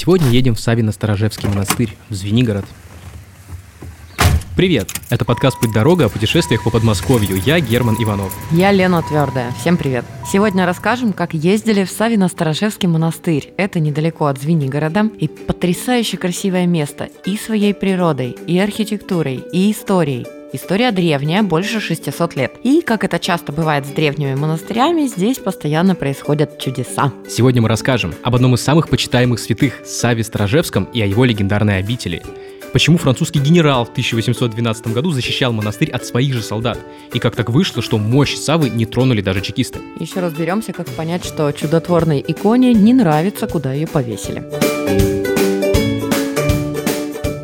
Сегодня 0.00 0.30
едем 0.30 0.54
в 0.54 0.60
Савино-Сторожевский 0.60 1.46
монастырь, 1.46 1.94
в 2.08 2.14
Звенигород. 2.14 2.64
Привет! 4.56 4.88
Это 5.10 5.26
подкаст 5.26 5.60
«Путь 5.60 5.74
дорога» 5.74 6.06
о 6.06 6.08
путешествиях 6.08 6.64
по 6.64 6.70
Подмосковью. 6.70 7.36
Я 7.44 7.60
Герман 7.60 7.96
Иванов. 8.02 8.34
Я 8.50 8.72
Лена 8.72 9.02
Твердая. 9.02 9.52
Всем 9.60 9.76
привет. 9.76 10.06
Сегодня 10.26 10.64
расскажем, 10.64 11.12
как 11.12 11.34
ездили 11.34 11.84
в 11.84 11.90
Савино-Сторожевский 11.90 12.88
монастырь. 12.88 13.52
Это 13.58 13.78
недалеко 13.78 14.24
от 14.24 14.40
Звенигорода. 14.40 15.10
И 15.18 15.28
потрясающе 15.28 16.16
красивое 16.16 16.66
место 16.66 17.10
и 17.26 17.36
своей 17.36 17.74
природой, 17.74 18.30
и 18.46 18.58
архитектурой, 18.58 19.44
и 19.52 19.70
историей. 19.70 20.26
История 20.52 20.90
древняя, 20.90 21.44
больше 21.44 21.78
600 21.78 22.34
лет. 22.34 22.54
И, 22.64 22.80
как 22.80 23.04
это 23.04 23.20
часто 23.20 23.52
бывает 23.52 23.86
с 23.86 23.90
древними 23.90 24.34
монастырями, 24.34 25.06
здесь 25.06 25.38
постоянно 25.38 25.94
происходят 25.94 26.58
чудеса. 26.58 27.12
Сегодня 27.28 27.62
мы 27.62 27.68
расскажем 27.68 28.14
об 28.24 28.34
одном 28.34 28.54
из 28.54 28.60
самых 28.60 28.88
почитаемых 28.88 29.38
святых 29.38 29.86
Саве 29.86 30.24
Сторожевском 30.24 30.84
и 30.92 31.00
о 31.02 31.06
его 31.06 31.24
легендарной 31.24 31.78
обители. 31.78 32.20
Почему 32.72 32.98
французский 32.98 33.38
генерал 33.38 33.84
в 33.84 33.90
1812 33.90 34.88
году 34.88 35.12
защищал 35.12 35.52
монастырь 35.52 35.90
от 35.90 36.04
своих 36.04 36.34
же 36.34 36.42
солдат? 36.42 36.78
И 37.12 37.20
как 37.20 37.36
так 37.36 37.50
вышло, 37.50 37.80
что 37.80 37.98
мощь 37.98 38.34
Савы 38.34 38.70
не 38.70 38.86
тронули 38.86 39.20
даже 39.20 39.42
чекисты? 39.42 39.78
Еще 40.00 40.18
разберемся, 40.18 40.72
как 40.72 40.88
понять, 40.88 41.24
что 41.24 41.50
чудотворной 41.52 42.24
иконе 42.26 42.74
не 42.74 42.92
нравится, 42.92 43.46
куда 43.46 43.72
ее 43.72 43.86
повесили. 43.86 45.19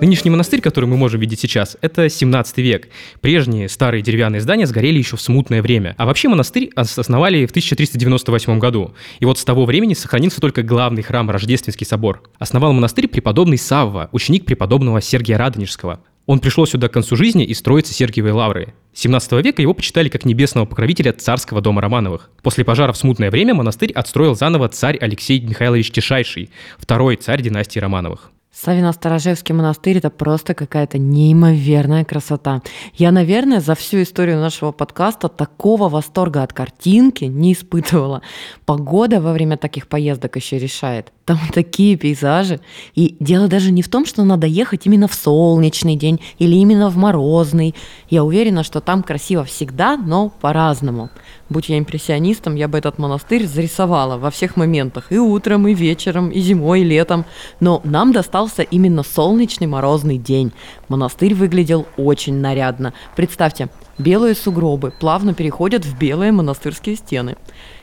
Нынешний 0.07 0.31
монастырь, 0.31 0.61
который 0.61 0.85
мы 0.85 0.97
можем 0.97 1.21
видеть 1.21 1.41
сейчас, 1.41 1.77
это 1.81 2.09
17 2.09 2.59
век. 2.59 2.91
Прежние 3.21 3.69
старые 3.69 4.03
деревянные 4.03 4.41
здания 4.41 4.65
сгорели 4.65 4.99
еще 4.99 5.17
в 5.17 5.21
смутное 5.21 5.63
время. 5.63 5.97
А 5.99 6.07
вообще 6.07 6.29
монастырь 6.29 6.71
основали 6.77 7.45
в 7.45 7.51
1398 7.51 8.61
году. 8.61 8.95
И 9.19 9.25
вот 9.25 9.37
с 9.37 9.45
того 9.45 9.65
времени 9.65 9.95
сохранился 9.95 10.41
только 10.41 10.63
главный 10.63 11.03
храм 11.03 11.29
Рождественский 11.29 11.85
собор. 11.85 12.23
Основал 12.39 12.73
монастырь 12.73 13.09
преподобный 13.09 13.59
Савва, 13.59 14.09
ученик 14.13 14.45
преподобного 14.45 15.01
Сергия 15.01 15.39
Радонежского. 15.39 15.99
Он 16.27 16.39
пришел 16.39 16.69
сюда 16.69 16.89
к 16.89 16.93
концу 16.93 17.17
жизни 17.17 17.45
и 17.45 17.53
строится 17.53 17.93
Сергиевой 17.93 18.31
лавры. 18.31 18.75
С 18.95 19.01
17 19.01 19.45
века 19.45 19.61
его 19.61 19.75
почитали 19.75 20.09
как 20.09 20.25
небесного 20.25 20.67
покровителя 20.67 21.15
царского 21.15 21.61
дома 21.61 21.83
Романовых. 21.83 22.31
После 22.45 22.65
пожара 22.65 22.93
в 22.93 22.97
смутное 22.97 23.33
время 23.33 23.55
монастырь 23.55 23.91
отстроил 23.91 24.37
заново 24.37 24.69
царь 24.69 24.99
Алексей 25.01 25.41
Михайлович 25.41 25.91
Тишайший, 25.91 26.51
второй 26.79 27.17
царь 27.17 27.43
династии 27.43 27.81
Романовых. 27.81 28.31
Савино-Сторожевский 28.57 29.55
монастырь– 29.55 29.99
это 29.99 30.09
просто 30.09 30.55
какая-то 30.55 30.97
неимоверная 30.97 32.05
красота. 32.05 32.63
Я, 32.95 33.13
наверное, 33.13 33.61
за 33.61 33.75
всю 33.75 34.03
историю 34.03 34.41
нашего 34.41 34.73
подкаста 34.73 35.29
такого 35.29 35.91
восторга 35.91 36.43
от 36.43 36.55
картинки 36.55 37.25
не 37.25 37.53
испытывала. 37.53 38.23
Погода 38.65 39.21
во 39.21 39.33
время 39.33 39.59
таких 39.59 39.89
поездок 39.89 40.37
еще 40.37 40.59
решает. 40.59 41.13
Там 41.27 41.39
такие 41.53 41.97
пейзажи. 41.97 42.61
И 42.95 43.17
дело 43.21 43.49
даже 43.49 43.71
не 43.73 43.83
в 43.83 43.89
том, 43.89 44.07
что 44.07 44.25
надо 44.25 44.47
ехать 44.47 44.87
именно 44.87 45.09
в 45.09 45.15
солнечный 45.15 45.97
день 45.97 46.21
или 46.39 46.55
именно 46.55 46.89
в 46.89 46.97
морозный. 46.97 47.75
Я 48.09 48.25
уверена, 48.25 48.63
что 48.63 48.81
там 48.81 49.03
красиво 49.03 49.45
всегда, 49.45 49.97
но 49.97 50.31
по-разному. 50.41 51.11
Будь 51.49 51.69
я 51.69 51.79
импрессионистом, 51.79 52.55
я 52.55 52.69
бы 52.69 52.79
этот 52.79 52.99
монастырь 52.99 53.47
зарисовала 53.47 54.17
во 54.17 54.31
всех 54.31 54.57
моментах. 54.57 55.11
И 55.11 55.19
утром, 55.19 55.69
и 55.69 55.75
вечером, 55.75 56.31
и 56.31 56.41
зимой, 56.41 56.81
и 56.81 56.85
летом. 56.85 57.25
Но 57.61 57.81
нам 57.85 58.13
достался 58.13 58.63
именно 58.63 59.03
солнечный 59.03 59.67
морозный 59.67 60.19
день. 60.19 60.53
Монастырь 60.89 61.35
выглядел 61.35 61.87
очень 61.97 62.35
нарядно. 62.35 62.95
Представьте, 63.17 63.69
белые 63.99 64.37
сугробы 64.37 64.93
плавно 64.99 65.35
переходят 65.35 65.85
в 65.85 65.99
белые 65.99 66.31
монастырские 66.31 66.95
стены. 66.97 67.37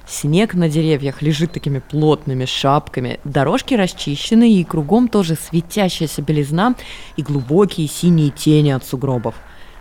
Снег 0.05 0.53
на 0.53 0.67
деревьях 0.67 1.21
лежит 1.21 1.53
такими 1.53 1.79
плотными 1.79 2.45
шапками, 2.45 3.19
дорожки 3.23 3.73
расчищены 3.73 4.53
и 4.53 4.63
кругом 4.63 5.07
тоже 5.07 5.35
светящаяся 5.35 6.21
белизна 6.21 6.75
и 7.15 7.23
глубокие 7.23 7.87
синие 7.87 8.29
тени 8.29 8.71
от 8.71 8.85
сугробов. 8.85 9.35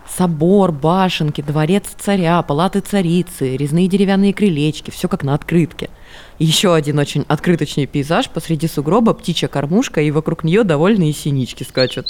Собор, 0.09 0.71
башенки, 0.71 1.41
дворец 1.41 1.85
царя, 1.97 2.41
палаты 2.41 2.81
царицы, 2.81 3.55
резные 3.57 3.87
деревянные 3.87 4.33
крылечки, 4.33 4.91
все 4.91 5.07
как 5.07 5.23
на 5.23 5.33
открытке. 5.33 5.89
Еще 6.39 6.73
один 6.73 6.99
очень 6.99 7.25
открыточный 7.27 7.85
пейзаж, 7.85 8.29
посреди 8.29 8.67
сугроба 8.67 9.13
птичья 9.13 9.47
кормушка, 9.47 10.01
и 10.01 10.11
вокруг 10.11 10.43
нее 10.43 10.63
довольные 10.63 11.13
синички 11.13 11.63
скачут. 11.63 12.07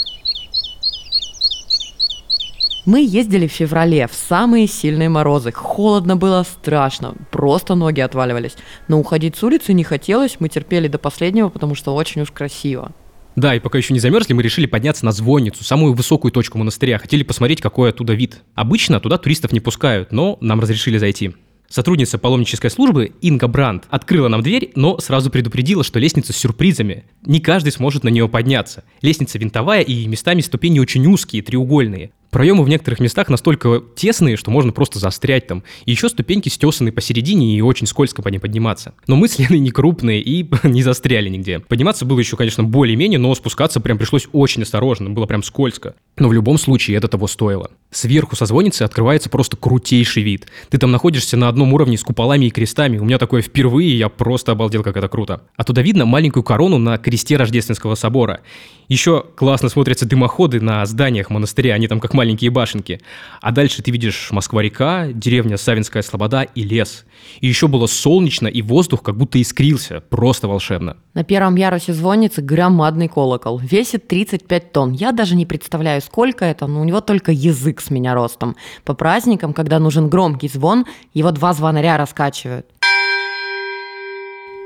Мы 2.86 3.06
ездили 3.06 3.48
в 3.48 3.52
феврале, 3.52 4.08
в 4.08 4.14
самые 4.14 4.68
сильные 4.68 5.08
морозы. 5.08 5.54
Холодно 5.54 6.18
было 6.18 6.44
страшно, 6.44 7.16
просто 7.32 7.76
ноги 7.76 8.02
отваливались. 8.02 8.56
Но 8.90 9.00
уходить 9.00 9.38
с 9.38 9.44
улицы 9.44 9.72
не 9.72 9.86
хотелось, 9.86 10.36
мы 10.40 10.50
терпели 10.50 10.90
до 10.90 10.98
последнего, 10.98 11.48
потому 11.48 11.76
что 11.76 11.96
очень 11.96 12.22
уж 12.22 12.32
красиво. 12.32 12.92
Да, 13.38 13.56
и 13.56 13.60
пока 13.60 13.78
еще 13.78 13.94
не 13.94 14.02
замерзли, 14.02 14.34
мы 14.34 14.44
решили 14.44 14.66
подняться 14.66 15.06
на 15.06 15.14
звонницу, 15.14 15.64
самую 15.64 15.94
высокую 15.94 16.34
точку 16.34 16.58
монастыря. 16.58 17.00
Хотели 17.00 17.24
посмотреть, 17.24 17.62
какой 17.62 17.92
оттуда 17.92 18.14
вид. 18.14 18.42
Обычно 18.54 19.00
туда 19.00 19.18
туристов 19.18 19.54
не 19.54 19.62
пускают, 19.62 20.12
но 20.12 20.38
нам 20.42 20.60
разрешили 20.60 20.98
зайти. 20.98 21.34
Сотрудница 21.70 22.18
паломнической 22.18 22.70
службы 22.70 23.14
Инга 23.22 23.48
Бранд 23.48 23.86
открыла 23.90 24.28
нам 24.28 24.44
дверь, 24.44 24.74
но 24.76 25.00
сразу 25.00 25.32
предупредила, 25.32 25.86
что 25.86 26.00
лестница 26.00 26.34
с 26.34 26.38
сюрпризами. 26.38 27.06
Не 27.26 27.40
каждый 27.40 27.72
сможет 27.72 28.04
на 28.04 28.10
нее 28.10 28.28
подняться. 28.28 28.84
Лестница 29.02 29.40
винтовая 29.40 29.82
и 29.82 30.06
местами 30.06 30.42
ступени 30.42 30.80
очень 30.80 31.08
узкие, 31.08 31.42
треугольные. 31.42 32.12
Проемы 32.34 32.64
в 32.64 32.70
некоторых 32.70 33.00
местах 33.00 33.30
настолько 33.30 33.84
тесные, 33.96 34.38
что 34.38 34.50
можно 34.50 34.72
просто 34.72 34.98
застрять 34.98 35.46
там. 35.46 35.62
И 35.86 35.92
еще 35.92 36.10
ступеньки 36.10 36.50
стесаны 36.50 36.92
посередине 36.92 37.56
и 37.56 37.62
очень 37.62 37.86
скользко 37.86 38.24
по 38.24 38.28
ним 38.30 38.42
подниматься. 38.42 38.96
Но 39.06 39.16
мы 39.16 39.28
с 39.28 39.38
Леной 39.38 39.60
не 39.60 39.70
крупные 39.70 40.20
и 40.20 40.50
не 40.64 40.82
застряли 40.82 41.30
нигде. 41.30 41.60
Подниматься 41.60 42.06
было 42.06 42.18
еще, 42.18 42.36
конечно, 42.36 42.64
более-менее, 42.64 43.20
но 43.20 43.36
спускаться 43.36 43.80
прям 43.80 44.00
пришлось 44.00 44.28
очень 44.32 44.64
осторожно, 44.64 45.12
было 45.12 45.28
прям 45.28 45.44
скользко. 45.44 45.94
Но 46.18 46.28
в 46.28 46.34
любом 46.34 46.58
случае 46.58 46.98
это 46.98 47.08
того 47.08 47.28
стоило. 47.28 47.70
Сверху 47.92 48.36
со 48.36 48.48
звонницы 48.48 48.82
открывается 48.82 49.30
просто 49.30 49.56
крутейший 49.56 50.24
вид. 50.24 50.48
Ты 50.70 50.80
там 50.80 50.90
находишься 50.90 51.38
на 51.38 51.50
одном 51.50 51.72
уровне 51.74 52.00
с 52.00 52.04
куполами 52.04 52.48
и 52.48 52.50
крестами. 52.50 52.98
У 52.98 53.06
меня 53.06 53.20
такое 53.20 53.44
впервые, 53.44 53.96
я 53.96 54.10
просто 54.10 54.54
обалдел, 54.54 54.82
как 54.82 54.98
это 54.98 55.08
круто. 55.08 55.44
Оттуда 55.56 55.82
видно 55.82 56.06
маленькую 56.06 56.42
корону 56.42 56.80
на 56.80 56.98
кресте 56.98 57.38
Рождественского 57.38 57.94
собора. 57.94 58.42
Еще 58.88 59.24
классно 59.36 59.70
смотрятся 59.70 60.08
дымоходы 60.08 60.60
на 60.60 60.84
зданиях 60.86 61.30
монастыря, 61.30 61.76
они 61.76 61.88
там 61.88 62.00
как 62.00 62.14
маленькие 62.14 62.23
башенки. 62.50 63.02
А 63.42 63.52
дальше 63.52 63.82
ты 63.82 63.92
видишь 63.92 64.30
Москва-река, 64.32 65.08
деревня 65.14 65.58
Савинская 65.58 66.02
Слобода 66.02 66.44
и 66.44 66.64
лес. 66.64 67.06
И 67.42 67.48
еще 67.48 67.68
было 67.68 67.88
солнечно, 67.88 68.48
и 68.48 68.62
воздух 68.62 69.04
как 69.04 69.18
будто 69.18 69.42
искрился. 69.42 70.02
Просто 70.02 70.48
волшебно. 70.48 70.98
На 71.14 71.24
первом 71.24 71.56
ярусе 71.56 71.94
звонницы 71.94 72.42
громадный 72.42 73.08
колокол. 73.08 73.60
Весит 73.60 74.08
35 74.08 74.72
тонн. 74.72 74.92
Я 74.94 75.12
даже 75.12 75.36
не 75.36 75.46
представляю, 75.46 76.02
сколько 76.02 76.46
это, 76.46 76.68
но 76.68 76.82
у 76.82 76.84
него 76.84 77.02
только 77.02 77.32
язык 77.32 77.82
с 77.82 77.90
меня 77.90 78.14
ростом. 78.14 78.56
По 78.84 78.94
праздникам, 78.94 79.54
когда 79.54 79.80
нужен 79.80 80.10
громкий 80.10 80.48
звон, 80.48 80.86
его 81.14 81.32
два 81.32 81.54
звонаря 81.54 81.98
раскачивают. 81.98 82.66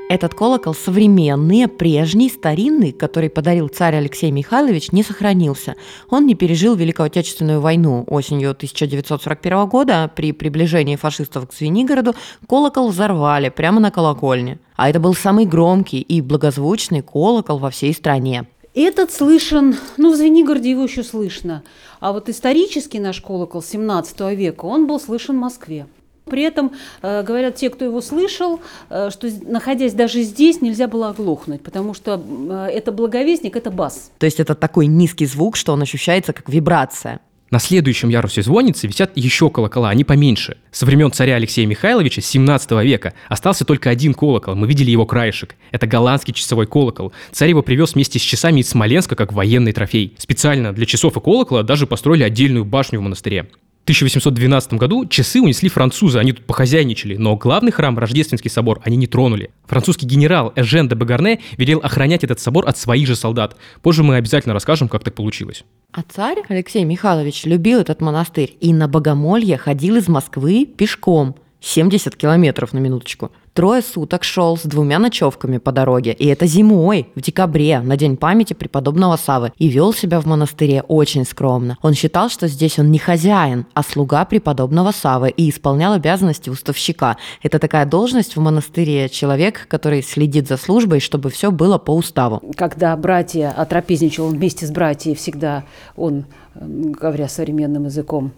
Этот 0.08 0.32
колокол 0.32 0.72
современный, 0.72 1.68
прежний, 1.68 2.30
старинный, 2.30 2.92
который 2.92 3.28
подарил 3.28 3.68
царь 3.68 3.96
Алексей 3.96 4.30
Михайлович, 4.30 4.90
не 4.90 5.02
сохранился. 5.02 5.74
Он 6.08 6.24
не 6.24 6.34
пережил 6.34 6.74
Великую 6.74 7.08
Отечественную 7.08 7.60
войну. 7.60 8.04
Осенью 8.06 8.52
1941 8.52 9.66
года 9.66 10.10
при 10.16 10.32
приближении 10.32 10.96
фашистов 10.96 11.46
к 11.46 11.52
Звенигороду 11.52 12.14
колокол 12.48 12.88
взорвали 12.88 13.50
прямо 13.50 13.80
на 13.80 13.90
колокольне. 13.90 14.60
А 14.76 14.88
это 14.88 14.98
был 14.98 15.12
самый 15.12 15.44
громкий 15.44 16.00
и 16.00 16.22
благозвучный 16.22 17.02
колокол 17.02 17.58
во 17.58 17.68
всей 17.68 17.92
стране. 17.92 18.46
Этот 18.72 19.12
слышен, 19.12 19.76
ну, 19.98 20.12
в 20.12 20.16
Звенигороде 20.16 20.70
его 20.70 20.84
еще 20.84 21.02
слышно. 21.02 21.64
А 22.00 22.12
вот 22.12 22.30
исторический 22.30 22.98
наш 22.98 23.20
колокол 23.20 23.62
17 23.62 24.20
века, 24.34 24.64
он 24.64 24.86
был 24.86 24.98
слышен 25.00 25.36
в 25.36 25.40
Москве. 25.40 25.86
При 26.28 26.42
этом 26.42 26.72
э, 27.02 27.22
говорят 27.22 27.56
те, 27.56 27.70
кто 27.70 27.84
его 27.84 28.00
слышал, 28.00 28.60
э, 28.90 29.10
что 29.10 29.28
находясь 29.46 29.94
даже 29.94 30.22
здесь, 30.22 30.60
нельзя 30.60 30.86
было 30.86 31.08
оглохнуть, 31.10 31.62
потому 31.62 31.94
что 31.94 32.22
э, 32.50 32.70
это 32.72 32.92
благовестник, 32.92 33.56
это 33.56 33.70
бас. 33.70 34.10
То 34.18 34.26
есть 34.26 34.40
это 34.40 34.54
такой 34.54 34.86
низкий 34.86 35.26
звук, 35.26 35.56
что 35.56 35.72
он 35.72 35.82
ощущается 35.82 36.32
как 36.32 36.48
вибрация. 36.48 37.20
На 37.50 37.60
следующем 37.60 38.10
ярусе 38.10 38.42
звонницы 38.42 38.86
висят 38.86 39.12
еще 39.14 39.48
колокола, 39.48 39.88
они 39.88 40.04
поменьше. 40.04 40.58
Со 40.70 40.84
времен 40.84 41.10
царя 41.10 41.36
Алексея 41.36 41.66
Михайловича 41.66 42.20
17 42.20 42.70
века 42.84 43.14
остался 43.30 43.64
только 43.64 43.88
один 43.88 44.12
колокол, 44.12 44.54
мы 44.54 44.66
видели 44.66 44.90
его 44.90 45.06
краешек. 45.06 45.56
Это 45.70 45.86
голландский 45.86 46.34
часовой 46.34 46.66
колокол. 46.66 47.14
Царь 47.32 47.48
его 47.48 47.62
привез 47.62 47.94
вместе 47.94 48.18
с 48.18 48.22
часами 48.22 48.60
из 48.60 48.68
Смоленска 48.68 49.16
как 49.16 49.32
военный 49.32 49.72
трофей. 49.72 50.14
Специально 50.18 50.74
для 50.74 50.84
часов 50.84 51.16
и 51.16 51.20
колокола 51.20 51.62
даже 51.62 51.86
построили 51.86 52.22
отдельную 52.22 52.66
башню 52.66 53.00
в 53.00 53.02
монастыре. 53.02 53.48
1812 53.88 54.74
году 54.74 55.06
часы 55.06 55.40
унесли 55.40 55.70
французы, 55.70 56.18
они 56.18 56.32
тут 56.32 56.44
похозяйничали, 56.44 57.16
но 57.16 57.36
главный 57.36 57.72
храм, 57.72 57.98
Рождественский 57.98 58.50
собор, 58.50 58.82
они 58.84 58.98
не 58.98 59.06
тронули. 59.06 59.50
Французский 59.66 60.04
генерал 60.04 60.52
Эжен 60.56 60.88
де 60.88 60.94
Багарне 60.94 61.40
велел 61.56 61.78
охранять 61.78 62.22
этот 62.22 62.38
собор 62.38 62.68
от 62.68 62.76
своих 62.76 63.06
же 63.06 63.16
солдат. 63.16 63.56
Позже 63.80 64.02
мы 64.02 64.16
обязательно 64.16 64.52
расскажем, 64.52 64.90
как 64.90 65.04
так 65.04 65.14
получилось. 65.14 65.64
А 65.92 66.02
царь 66.06 66.42
Алексей 66.50 66.84
Михайлович 66.84 67.44
любил 67.44 67.80
этот 67.80 68.02
монастырь 68.02 68.54
и 68.60 68.74
на 68.74 68.88
богомолье 68.88 69.56
ходил 69.56 69.96
из 69.96 70.06
Москвы 70.06 70.66
пешком– 70.66 71.36
70 71.60 72.14
километров 72.16 72.72
на 72.72 72.78
минуточку. 72.78 73.32
Трое 73.58 73.82
суток 73.82 74.22
шел 74.22 74.56
с 74.56 74.62
двумя 74.62 75.00
ночевками 75.00 75.58
по 75.58 75.72
дороге, 75.72 76.12
и 76.12 76.28
это 76.28 76.46
зимой, 76.46 77.08
в 77.16 77.20
декабре, 77.20 77.80
на 77.80 77.96
День 77.96 78.16
памяти 78.16 78.54
преподобного 78.54 79.16
Савы, 79.16 79.52
и 79.58 79.66
вел 79.66 79.92
себя 79.92 80.20
в 80.20 80.26
монастыре 80.26 80.82
очень 80.82 81.24
скромно. 81.24 81.76
Он 81.82 81.92
считал, 81.92 82.30
что 82.30 82.46
здесь 82.46 82.78
он 82.78 82.92
не 82.92 83.00
хозяин, 83.00 83.66
а 83.74 83.82
слуга 83.82 84.24
преподобного 84.26 84.92
Савы 84.92 85.30
и 85.30 85.50
исполнял 85.50 85.94
обязанности 85.94 86.50
уставщика. 86.50 87.16
Это 87.42 87.58
такая 87.58 87.84
должность 87.84 88.36
в 88.36 88.40
монастыре, 88.40 89.08
человек, 89.08 89.66
который 89.66 90.04
следит 90.04 90.46
за 90.46 90.56
службой, 90.56 91.00
чтобы 91.00 91.28
все 91.28 91.50
было 91.50 91.78
по 91.78 91.90
уставу. 91.96 92.40
Когда 92.54 92.96
братья 92.96 93.50
отрапезничал, 93.50 94.26
он 94.26 94.36
вместе 94.36 94.66
с 94.66 94.70
братьями 94.70 95.16
всегда, 95.16 95.64
он, 95.96 96.26
говоря 96.54 97.26
современным 97.26 97.86
языком, 97.86 98.30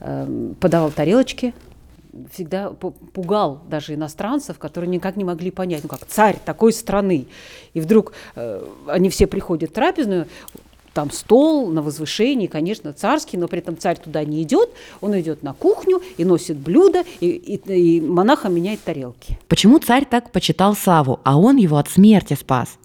эм, 0.00 0.56
подавал 0.58 0.90
тарелочки, 0.90 1.52
всегда 2.32 2.70
пугал 2.70 3.62
даже 3.68 3.94
иностранцев, 3.94 4.58
которые 4.58 4.90
никак 4.90 5.16
не 5.16 5.24
могли 5.24 5.50
понять, 5.50 5.82
ну 5.82 5.88
как 5.88 6.06
царь 6.06 6.38
такой 6.44 6.72
страны. 6.72 7.26
И 7.74 7.80
вдруг 7.80 8.12
э, 8.34 8.64
они 8.86 9.08
все 9.08 9.26
приходят 9.26 9.70
в 9.70 9.72
трапезную, 9.72 10.26
там 10.92 11.10
стол 11.10 11.70
на 11.70 11.82
возвышении, 11.82 12.46
конечно, 12.46 12.92
царский, 12.92 13.38
но 13.38 13.48
при 13.48 13.60
этом 13.60 13.78
царь 13.78 13.98
туда 13.98 14.24
не 14.24 14.42
идет, 14.42 14.70
он 15.00 15.18
идет 15.18 15.42
на 15.42 15.54
кухню 15.54 16.02
и 16.16 16.24
носит 16.24 16.58
блюда, 16.58 17.04
и, 17.20 17.28
и, 17.28 17.56
и 17.56 18.00
монаха 18.00 18.48
меняет 18.48 18.82
тарелки. 18.82 19.38
Почему 19.48 19.78
царь 19.78 20.06
так 20.08 20.30
почитал 20.32 20.74
Саву, 20.74 21.20
а 21.24 21.38
он 21.38 21.56
его 21.56 21.78
от 21.78 21.88
смерти 21.88 22.34
спас? 22.34 22.78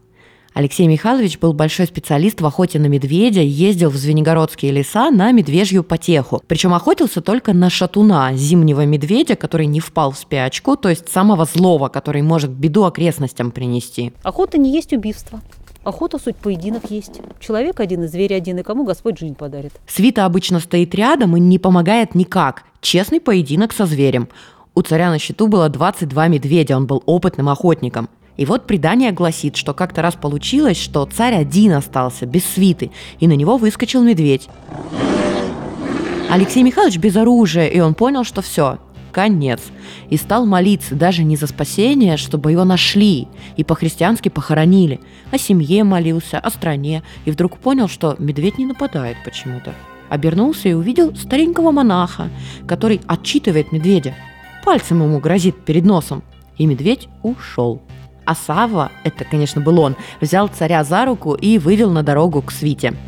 Алексей 0.57 0.87
Михайлович 0.87 1.37
был 1.37 1.53
большой 1.53 1.85
специалист 1.85 2.41
в 2.41 2.45
охоте 2.47 2.79
на 2.79 2.87
медведя, 2.87 3.41
ездил 3.41 3.91
в 3.91 3.95
Звенигородские 3.95 4.71
леса 4.71 5.11
на 5.11 5.31
медвежью 5.31 5.83
потеху. 5.83 6.41
Причем 6.47 6.73
охотился 6.73 7.21
только 7.21 7.53
на 7.53 7.69
шатуна, 7.69 8.33
зимнего 8.33 8.83
медведя, 8.83 9.35
который 9.35 9.67
не 9.67 9.79
впал 9.79 10.13
в 10.13 10.17
спячку, 10.17 10.75
то 10.75 10.89
есть 10.89 11.09
самого 11.09 11.45
злого, 11.45 11.89
который 11.89 12.23
может 12.23 12.49
беду 12.49 12.85
окрестностям 12.85 13.51
принести. 13.51 14.13
Охота 14.23 14.57
не 14.57 14.73
есть 14.73 14.93
убийство. 14.93 15.41
Охота 15.83 16.17
суть 16.17 16.37
поединок 16.37 16.89
есть. 16.89 17.21
Человек 17.39 17.79
один 17.79 18.05
и 18.05 18.07
зверь 18.07 18.33
один, 18.33 18.57
и 18.57 18.63
кому 18.63 18.83
Господь 18.83 19.19
жизнь 19.19 19.35
подарит. 19.35 19.73
Свита 19.85 20.25
обычно 20.25 20.59
стоит 20.59 20.95
рядом 20.95 21.37
и 21.37 21.39
не 21.39 21.59
помогает 21.59 22.15
никак. 22.15 22.63
Честный 22.81 23.21
поединок 23.21 23.73
со 23.73 23.85
зверем. 23.85 24.27
У 24.73 24.81
царя 24.83 25.09
на 25.09 25.17
счету 25.17 25.47
было 25.47 25.69
22 25.69 26.27
медведя, 26.27 26.77
он 26.77 26.87
был 26.87 27.01
опытным 27.05 27.49
охотником. 27.49 28.09
И 28.37 28.45
вот 28.45 28.67
предание 28.67 29.11
гласит, 29.11 29.55
что 29.55 29.73
как-то 29.73 30.01
раз 30.01 30.15
получилось, 30.15 30.77
что 30.77 31.05
царь 31.05 31.35
один 31.35 31.73
остался, 31.73 32.25
без 32.25 32.45
свиты, 32.45 32.91
и 33.19 33.27
на 33.27 33.33
него 33.33 33.57
выскочил 33.57 34.03
медведь. 34.03 34.47
Алексей 36.29 36.61
Михайлович 36.61 36.97
без 36.97 37.15
оружия, 37.15 37.67
и 37.67 37.79
он 37.79 37.95
понял, 37.95 38.23
что 38.23 38.41
все, 38.41 38.77
конец. 39.11 39.61
И 40.09 40.17
стал 40.17 40.45
молиться 40.45 40.93
даже 40.93 41.23
не 41.23 41.35
за 41.35 41.47
спасение, 41.47 42.17
чтобы 42.17 42.51
его 42.51 42.63
нашли 42.63 43.27
и 43.55 43.63
по-христиански 43.63 44.29
похоронили. 44.29 44.99
О 45.31 45.39
семье 45.39 45.83
молился, 45.83 46.37
о 46.37 46.51
стране. 46.51 47.01
И 47.25 47.31
вдруг 47.31 47.57
понял, 47.57 47.87
что 47.87 48.15
медведь 48.19 48.59
не 48.59 48.65
нападает 48.65 49.17
почему-то. 49.25 49.73
Обернулся 50.09 50.69
и 50.69 50.73
увидел 50.73 51.15
старенького 51.15 51.71
монаха, 51.71 52.29
который 52.67 53.01
отчитывает 53.07 53.71
медведя. 53.71 54.13
Пальцем 54.63 55.01
ему 55.01 55.19
грозит 55.19 55.65
перед 55.65 55.83
носом. 55.83 56.21
И 56.57 56.65
медведь 56.65 57.07
ушел. 57.23 57.81
А 58.27 58.35
Сава, 58.35 58.91
это, 59.05 59.23
конечно, 59.23 59.61
был 59.61 59.79
он, 59.79 59.95
взял 60.21 60.49
царя 60.49 60.83
за 60.83 61.05
руку 61.05 61.33
и 61.33 61.57
вывел 61.57 61.91
на 61.91 62.03
дорогу 62.03 62.41
к 62.41 62.51
свите– 62.51 62.93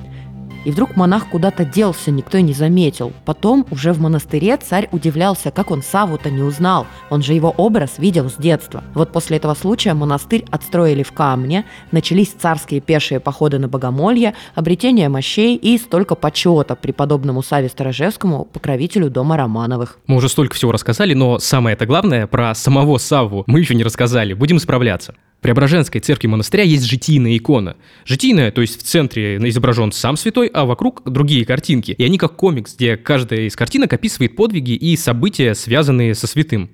и 0.66 0.72
вдруг 0.72 0.96
монах 0.96 1.30
куда-то 1.30 1.66
делся, 1.66 2.12
никто 2.12 2.38
и 2.38 2.42
не 2.42 2.54
заметил. 2.54 3.14
Потом, 3.26 3.66
уже 3.72 3.94
в 3.94 4.00
монастыре, 4.00 4.58
царь 4.58 4.90
удивлялся, 4.92 5.52
как 5.52 5.72
он 5.72 5.82
Саву-то 5.82 6.30
не 6.30 6.42
узнал. 6.42 6.86
Он 7.10 7.22
же 7.22 7.34
его 7.34 7.54
образ 7.58 7.98
видел 7.98 8.30
с 8.30 8.36
детства. 8.36 8.84
Вот 8.94 9.12
после 9.12 9.38
этого 9.38 9.54
случая 9.54 9.94
монастырь 9.94 10.46
отстроили 10.52 11.04
в 11.04 11.12
камне, 11.12 11.66
начались 11.92 12.30
царские 12.30 12.82
пешие 12.82 13.20
походы 13.20 13.60
на 13.60 13.68
богомолье, 13.68 14.36
обретение 14.56 15.10
мощей 15.10 15.56
и 15.56 15.78
столько 15.78 16.16
почета 16.16 16.76
преподобному 16.76 17.42
Саве 17.42 17.70
Сторожевскому, 17.70 18.46
покровителю 18.46 19.10
дома 19.10 19.38
Романовых. 19.38 20.00
Мы 20.08 20.16
уже 20.16 20.30
столько 20.30 20.56
всего 20.56 20.72
рассказали, 20.72 21.14
но 21.14 21.40
самое 21.40 21.76
это 21.76 21.86
главное, 21.86 22.28
про 22.28 22.54
самого 22.56 22.98
Савву 22.98 23.44
мы 23.48 23.60
еще 23.60 23.76
не 23.76 23.84
рассказали. 23.84 24.34
Будем 24.34 24.60
справляться. 24.60 25.16
Преображенской 25.42 26.02
церкви 26.02 26.28
монастыря 26.28 26.64
есть 26.64 26.84
житийная 26.84 27.38
икона. 27.38 27.78
Житийная, 28.06 28.52
то 28.52 28.62
есть 28.62 28.80
в 28.80 28.84
центре 28.84 29.38
изображен 29.38 29.92
сам 29.92 30.18
святой, 30.18 30.48
а 30.48 30.66
вокруг 30.66 31.02
другие 31.06 31.46
картинки. 31.46 31.92
И 31.92 32.04
они 32.04 32.18
как 32.18 32.36
комикс, 32.36 32.76
где 32.76 32.98
каждая 32.98 33.42
из 33.42 33.56
картинок 33.56 33.94
описывает 33.94 34.36
подвиги 34.36 34.72
и 34.72 34.98
события, 34.98 35.56
связанные 35.56 36.14
со 36.14 36.28
святым. 36.28 36.72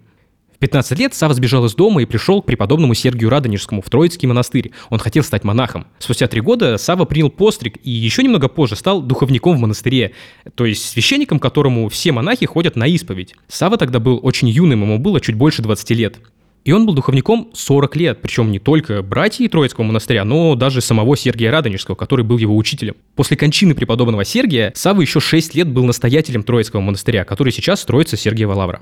В 0.56 0.58
15 0.58 0.98
лет 0.98 1.14
Сава 1.14 1.34
сбежал 1.34 1.66
из 1.66 1.76
дома 1.76 2.02
и 2.02 2.06
пришел 2.06 2.42
к 2.42 2.46
преподобному 2.46 2.94
Сергию 2.94 3.30
Радонежскому 3.30 3.82
в 3.82 3.90
Троицкий 3.90 4.26
монастырь. 4.26 4.72
Он 4.90 5.00
хотел 5.00 5.22
стать 5.22 5.44
монахом. 5.44 5.86
Спустя 6.00 6.28
три 6.28 6.40
года 6.40 6.78
Сава 6.78 7.04
принял 7.04 7.30
постриг 7.30 7.78
и 7.84 7.92
еще 7.92 8.24
немного 8.24 8.48
позже 8.48 8.78
стал 8.78 9.02
духовником 9.02 9.58
в 9.58 9.60
монастыре, 9.60 10.14
то 10.56 10.66
есть 10.66 10.88
священником, 10.88 11.40
которому 11.40 11.90
все 11.90 12.14
монахи 12.14 12.46
ходят 12.46 12.78
на 12.78 12.88
исповедь. 12.88 13.36
Сава 13.50 13.78
тогда 13.78 14.00
был 14.00 14.18
очень 14.24 14.48
юным, 14.48 14.84
ему 14.84 14.98
было 14.98 15.20
чуть 15.20 15.36
больше 15.36 15.62
20 15.62 15.90
лет. 15.92 16.20
И 16.66 16.72
он 16.72 16.88
был 16.88 16.96
духовником 16.96 17.52
40 17.54 17.96
лет, 17.96 18.22
причем 18.24 18.52
не 18.52 18.58
только 18.58 19.04
братьев 19.04 19.52
Троицкого 19.52 19.86
монастыря, 19.86 20.26
но 20.26 20.56
даже 20.56 20.82
самого 20.82 21.16
Сергия 21.16 21.52
Радонежского, 21.52 21.94
который 21.94 22.26
был 22.26 22.40
его 22.40 22.58
учителем. 22.58 22.96
После 23.16 23.38
кончины 23.38 23.76
преподобного 23.76 24.26
Сергия 24.26 24.74
Савва 24.76 25.02
еще 25.02 25.20
6 25.20 25.54
лет 25.54 25.70
был 25.70 25.86
настоятелем 25.86 26.42
Троицкого 26.42 26.82
монастыря, 26.82 27.24
который 27.24 27.54
сейчас 27.54 27.82
строится 27.82 28.18
Сергиева 28.18 28.54
Лавра. 28.54 28.82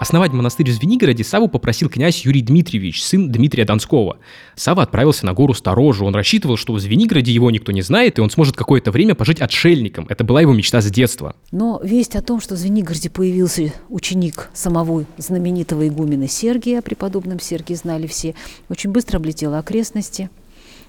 Основать 0.00 0.32
монастырь 0.32 0.70
в 0.70 0.72
Звенигороде 0.72 1.22
Саву 1.24 1.46
попросил 1.46 1.90
князь 1.90 2.24
Юрий 2.24 2.40
Дмитриевич, 2.40 3.04
сын 3.04 3.30
Дмитрия 3.30 3.66
Донского. 3.66 4.16
Сава 4.56 4.84
отправился 4.84 5.26
на 5.26 5.34
гору 5.34 5.52
Сторожу. 5.52 6.06
Он 6.06 6.14
рассчитывал, 6.14 6.56
что 6.56 6.72
в 6.72 6.80
Звенигороде 6.80 7.32
его 7.32 7.50
никто 7.50 7.70
не 7.70 7.82
знает, 7.82 8.16
и 8.16 8.22
он 8.22 8.30
сможет 8.30 8.56
какое-то 8.56 8.92
время 8.92 9.14
пожить 9.14 9.42
отшельником. 9.42 10.06
Это 10.08 10.24
была 10.24 10.40
его 10.40 10.54
мечта 10.54 10.80
с 10.80 10.90
детства. 10.90 11.36
Но 11.52 11.82
весть 11.84 12.16
о 12.16 12.22
том, 12.22 12.40
что 12.40 12.54
в 12.54 12.56
Звенигороде 12.56 13.10
появился 13.10 13.74
ученик 13.90 14.48
самого 14.54 15.04
знаменитого 15.18 15.86
игумена 15.86 16.28
Сергия, 16.28 16.78
о 16.78 16.82
преподобном 16.82 17.38
Сергии 17.38 17.74
знали 17.74 18.06
все, 18.06 18.34
очень 18.70 18.92
быстро 18.92 19.18
облетела 19.18 19.58
окрестности. 19.58 20.30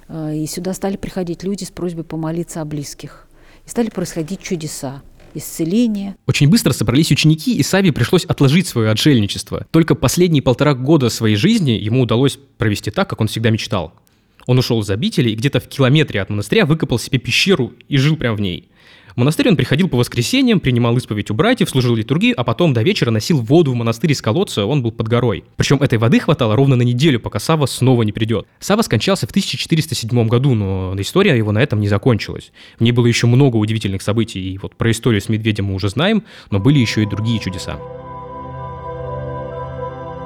А, 0.08 0.32
и 0.32 0.46
сюда 0.46 0.74
стали 0.74 0.96
приходить 0.96 1.44
люди 1.44 1.66
с 1.66 1.70
просьбой 1.70 2.06
помолиться 2.06 2.62
о 2.62 2.66
близких. 2.66 3.28
И 3.66 3.70
стали 3.70 3.90
происходить 3.90 4.42
чудеса 4.42 5.02
исцеления. 5.36 6.16
Очень 6.28 6.50
быстро 6.50 6.74
собрались 6.74 7.12
ученики, 7.12 7.56
и 7.56 7.64
Сави 7.64 7.92
пришлось 7.92 8.26
отложить 8.26 8.68
свое 8.68 8.90
отшельничество. 8.90 9.66
Только 9.72 9.96
последние 9.96 10.42
полтора 10.42 10.74
года 10.74 11.10
своей 11.10 11.36
жизни 11.36 11.72
ему 11.72 12.02
удалось 12.02 12.40
провести 12.58 12.92
так, 12.92 13.10
как 13.10 13.22
он 13.22 13.28
всегда 13.28 13.50
мечтал. 13.50 13.94
Он 14.48 14.58
ушел 14.58 14.82
из 14.82 14.90
обители 14.90 15.30
и 15.30 15.36
где-то 15.36 15.60
в 15.60 15.68
километре 15.68 16.22
от 16.22 16.30
монастыря 16.30 16.66
выкопал 16.66 17.00
себе 17.00 17.20
пещеру 17.20 17.74
и 17.88 17.98
жил 17.98 18.16
прямо 18.16 18.36
в 18.36 18.42
ней. 18.42 18.71
Монастырь 19.16 19.50
он 19.50 19.56
приходил 19.56 19.90
по 19.90 19.98
воскресеньям, 19.98 20.60
принимал 20.60 20.96
исповедь 20.98 21.32
у 21.32 21.34
братьев, 21.34 21.70
служил 21.70 21.96
литургии, 21.96 22.34
а 22.36 22.44
потом 22.44 22.74
до 22.74 22.82
вечера 22.82 23.12
носил 23.12 23.40
воду 23.40 23.72
в 23.72 23.76
монастырь 23.76 24.12
из 24.12 24.22
колодца, 24.22 24.66
он 24.66 24.82
был 24.82 24.92
под 24.92 25.08
горой. 25.08 25.44
Причем 25.58 25.78
этой 25.78 25.98
воды 25.98 26.20
хватало 26.20 26.56
ровно 26.56 26.76
на 26.76 26.84
неделю, 26.84 27.20
пока 27.20 27.40
Сава 27.40 27.66
снова 27.66 28.04
не 28.04 28.12
придет. 28.12 28.48
Сава 28.60 28.82
скончался 28.82 29.28
в 29.28 29.32
1407 29.32 30.28
году, 30.28 30.54
но 30.54 30.96
история 30.98 31.38
его 31.38 31.52
на 31.52 31.60
этом 31.60 31.80
не 31.80 31.88
закончилась. 31.88 32.52
В 32.80 32.84
ней 32.84 32.92
было 32.92 33.06
еще 33.06 33.28
много 33.28 33.58
удивительных 33.58 34.02
событий, 34.02 34.54
и 34.54 34.58
вот 34.58 34.76
про 34.76 34.92
историю 34.92 35.22
с 35.22 35.30
медведем 35.30 35.66
мы 35.66 35.76
уже 35.76 35.90
знаем, 35.90 36.24
но 36.50 36.60
были 36.60 36.80
еще 36.80 37.04
и 37.04 37.06
другие 37.06 37.40
чудеса. 37.40 37.80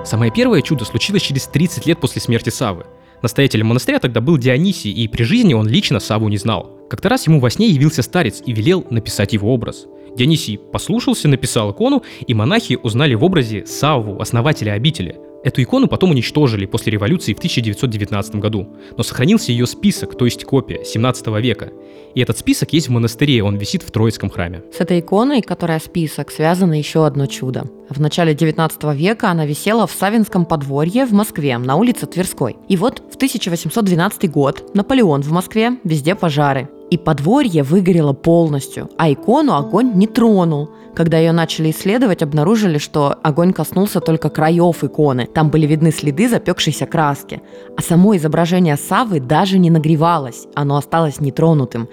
Самое 0.05 0.31
первое 0.31 0.61
чудо 0.61 0.85
случилось 0.85 1.23
через 1.23 1.47
30 1.47 1.87
лет 1.87 1.99
после 1.99 2.21
смерти 2.21 2.49
Савы. 2.49 2.85
Настоятелем 3.21 3.67
монастыря 3.67 3.99
тогда 3.99 4.21
был 4.21 4.37
Дионисий, 4.37 4.91
и 4.91 5.07
при 5.07 5.23
жизни 5.23 5.53
он 5.53 5.67
лично 5.67 5.99
Саву 5.99 6.29
не 6.29 6.37
знал. 6.37 6.71
Как-то 6.89 7.09
раз 7.09 7.27
ему 7.27 7.39
во 7.39 7.49
сне 7.49 7.69
явился 7.69 8.01
старец 8.01 8.41
и 8.45 8.53
велел 8.53 8.85
написать 8.89 9.33
его 9.33 9.53
образ. 9.53 9.87
Дионисий 10.15 10.57
послушался, 10.57 11.27
написал 11.27 11.71
икону, 11.71 12.03
и 12.25 12.33
монахи 12.33 12.77
узнали 12.81 13.15
в 13.15 13.23
образе 13.23 13.65
Савву, 13.65 14.21
основателя 14.21 14.73
обители. 14.73 15.17
Эту 15.45 15.61
икону 15.61 15.87
потом 15.87 16.09
уничтожили 16.09 16.65
после 16.65 16.91
революции 16.93 17.35
в 17.35 17.37
1919 17.37 18.35
году, 18.37 18.67
но 18.97 19.03
сохранился 19.03 19.51
ее 19.51 19.67
список, 19.67 20.17
то 20.17 20.25
есть 20.25 20.43
копия 20.43 20.83
17 20.83 21.27
века. 21.39 21.71
И 22.15 22.19
этот 22.19 22.39
список 22.39 22.73
есть 22.73 22.87
в 22.87 22.91
монастыре, 22.91 23.43
он 23.43 23.55
висит 23.55 23.83
в 23.83 23.91
Троицком 23.91 24.31
храме. 24.31 24.63
С 24.75 24.81
этой 24.81 25.01
иконой, 25.01 25.43
которая 25.43 25.79
список, 25.79 26.31
связано 26.31 26.73
еще 26.73 27.05
одно 27.05 27.27
чудо. 27.27 27.65
В 27.89 28.01
начале 28.01 28.33
19 28.33 28.95
века 28.95 29.29
она 29.29 29.45
висела 29.45 29.85
в 29.85 29.91
Савинском 29.91 30.45
подворье 30.45 31.05
в 31.05 31.11
Москве, 31.11 31.59
на 31.59 31.75
улице 31.75 32.07
Тверской. 32.07 32.55
И 32.67 32.75
вот 32.75 33.03
в 33.11 33.15
1812 33.15 34.31
год 34.31 34.73
Наполеон 34.73 35.21
в 35.21 35.31
Москве, 35.31 35.77
везде 35.83 36.15
пожары. 36.15 36.69
И 36.91 36.97
подворье 36.97 37.63
выгорело 37.63 38.13
полностью, 38.13 38.89
а 38.97 39.11
икону 39.11 39.55
огонь 39.55 39.93
не 39.95 40.07
тронул. 40.07 40.69
Когда 40.93 41.17
ее 41.17 41.31
начали 41.31 41.71
исследовать, 41.71 42.21
обнаружили, 42.21 42.77
что 42.77 43.15
огонь 43.21 43.53
коснулся 43.53 43.99
только 43.99 44.29
краев 44.29 44.83
иконы. 44.83 45.25
Там 45.25 45.49
были 45.49 45.65
видны 45.65 45.91
следы 45.91 46.29
запекшейся 46.29 46.85
краски. 46.85 47.41
А 47.75 47.81
само 47.81 48.15
изображение 48.15 48.77
Савы 48.77 49.19
даже 49.19 49.57
не 49.57 49.69
нагревалось, 49.69 50.47
оно 50.53 50.77
осталось 50.77 51.19
нетронутым. 51.19 51.89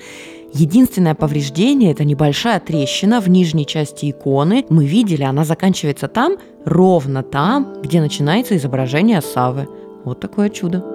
Единственное 0.53 1.15
повреждение– 1.15 1.93
это 1.93 2.05
небольшая 2.05 2.61
трещина 2.61 3.21
в 3.21 3.29
нижней 3.29 3.67
части 3.67 4.11
иконы. 4.11 4.67
Мы 4.69 4.85
видели, 4.85 5.23
она 5.23 5.45
заканчивается 5.45 6.09
там, 6.09 6.37
ровно 6.67 7.23
там, 7.23 7.79
где 7.83 8.03
начинается 8.03 8.57
изображение 8.57 9.23
Савы. 9.23 9.67
Вот 10.05 10.21
такое 10.21 10.51
чудо. 10.51 10.92